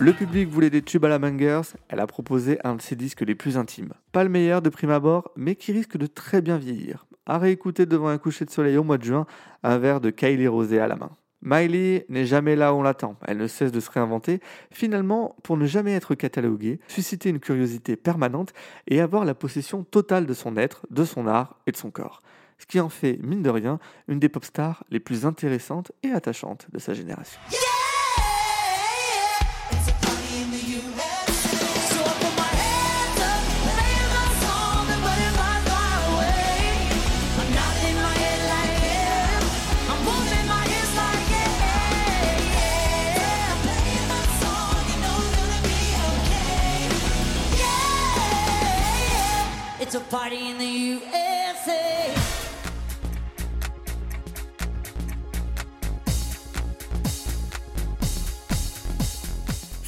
Le 0.07 0.13
public 0.13 0.47
voulait 0.47 0.69
des 0.69 0.81
tubes 0.81 1.03
à 1.03 1.09
la 1.09 1.19
Bangers, 1.19 1.73
elle 1.89 1.99
a 1.99 2.07
proposé 2.07 2.59
un 2.63 2.75
de 2.75 2.81
ses 2.81 2.95
disques 2.95 3.19
les 3.19 3.35
plus 3.35 3.57
intimes. 3.57 3.91
Pas 4.13 4.23
le 4.23 4.29
meilleur 4.29 4.61
de 4.61 4.69
prime 4.69 4.91
abord, 4.91 5.31
mais 5.35 5.55
qui 5.55 5.73
risque 5.73 5.97
de 5.97 6.07
très 6.07 6.41
bien 6.41 6.57
vieillir. 6.57 7.05
À 7.25 7.37
réécouter 7.37 7.85
devant 7.85 8.07
un 8.07 8.17
coucher 8.17 8.45
de 8.45 8.49
soleil 8.49 8.77
au 8.77 8.85
mois 8.85 8.97
de 8.97 9.03
juin, 9.03 9.25
un 9.63 9.77
verre 9.79 9.99
de 9.99 10.09
Kylie 10.09 10.47
Rosé 10.47 10.79
à 10.79 10.87
la 10.87 10.95
main. 10.95 11.11
Miley 11.41 12.05
n'est 12.07 12.25
jamais 12.25 12.55
là 12.55 12.73
où 12.73 12.77
on 12.77 12.83
l'attend, 12.83 13.17
elle 13.27 13.35
ne 13.35 13.47
cesse 13.47 13.73
de 13.73 13.81
se 13.81 13.91
réinventer, 13.91 14.39
finalement 14.71 15.35
pour 15.43 15.57
ne 15.57 15.65
jamais 15.65 15.91
être 15.91 16.15
cataloguée, 16.15 16.79
susciter 16.87 17.27
une 17.27 17.41
curiosité 17.41 17.97
permanente 17.97 18.53
et 18.87 19.01
avoir 19.01 19.25
la 19.25 19.35
possession 19.35 19.83
totale 19.83 20.25
de 20.25 20.33
son 20.33 20.55
être, 20.55 20.85
de 20.89 21.03
son 21.03 21.27
art 21.27 21.59
et 21.67 21.73
de 21.73 21.77
son 21.77 21.91
corps. 21.91 22.21
Ce 22.59 22.65
qui 22.65 22.79
en 22.79 22.87
fait, 22.87 23.19
mine 23.21 23.43
de 23.43 23.49
rien, 23.49 23.77
une 24.07 24.19
des 24.19 24.29
pop 24.29 24.45
stars 24.45 24.85
les 24.89 25.01
plus 25.01 25.25
intéressantes 25.25 25.91
et 26.01 26.11
attachantes 26.11 26.67
de 26.71 26.79
sa 26.79 26.93
génération. 26.93 27.41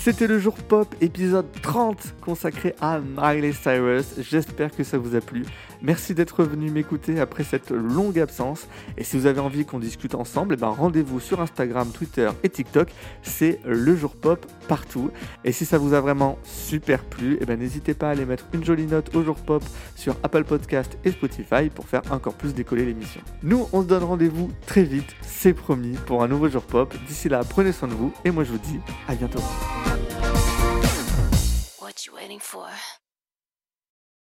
C'était 0.01 0.27
le 0.27 0.39
jour 0.39 0.55
pop 0.55 0.95
épisode 1.01 1.51
30 1.61 2.15
consacré 2.21 2.73
à 2.79 2.99
Miley 2.99 3.51
Cyrus. 3.51 4.15
J'espère 4.17 4.71
que 4.71 4.85
ça 4.85 4.97
vous 4.97 5.13
a 5.13 5.19
plu. 5.19 5.45
Merci 5.81 6.13
d'être 6.13 6.43
venu 6.43 6.71
m'écouter 6.71 7.19
après 7.19 7.43
cette 7.43 7.71
longue 7.71 8.19
absence. 8.19 8.67
Et 8.97 9.03
si 9.03 9.17
vous 9.17 9.25
avez 9.25 9.39
envie 9.39 9.65
qu'on 9.65 9.79
discute 9.79 10.15
ensemble, 10.15 10.55
eh 10.55 10.57
ben 10.57 10.67
rendez-vous 10.67 11.19
sur 11.19 11.41
Instagram, 11.41 11.89
Twitter 11.91 12.29
et 12.43 12.49
TikTok. 12.49 12.89
C'est 13.21 13.59
le 13.65 13.95
jour 13.95 14.15
pop 14.15 14.45
partout. 14.67 15.11
Et 15.43 15.51
si 15.51 15.65
ça 15.65 15.77
vous 15.77 15.93
a 15.93 16.01
vraiment 16.01 16.37
super 16.43 17.03
plu, 17.03 17.37
eh 17.41 17.45
ben 17.45 17.59
n'hésitez 17.59 17.93
pas 17.93 18.09
à 18.09 18.11
aller 18.11 18.25
mettre 18.25 18.45
une 18.53 18.63
jolie 18.63 18.87
note 18.87 19.15
au 19.15 19.23
jour 19.23 19.35
pop 19.35 19.63
sur 19.95 20.15
Apple 20.23 20.43
Podcast 20.43 20.97
et 21.05 21.11
Spotify 21.11 21.69
pour 21.73 21.87
faire 21.87 22.01
encore 22.11 22.33
plus 22.33 22.53
décoller 22.53 22.85
l'émission. 22.85 23.21
Nous, 23.43 23.67
on 23.71 23.81
se 23.81 23.87
donne 23.87 24.03
rendez-vous 24.03 24.51
très 24.65 24.83
vite, 24.83 25.15
c'est 25.21 25.53
promis, 25.53 25.95
pour 26.05 26.23
un 26.23 26.27
nouveau 26.27 26.49
jour 26.49 26.63
pop. 26.63 26.93
D'ici 27.07 27.29
là, 27.29 27.41
prenez 27.47 27.71
soin 27.71 27.87
de 27.87 27.93
vous 27.93 28.13
et 28.25 28.31
moi 28.31 28.43
je 28.43 28.51
vous 28.51 28.57
dis 28.57 28.79
à 29.07 29.15
bientôt. 29.15 29.39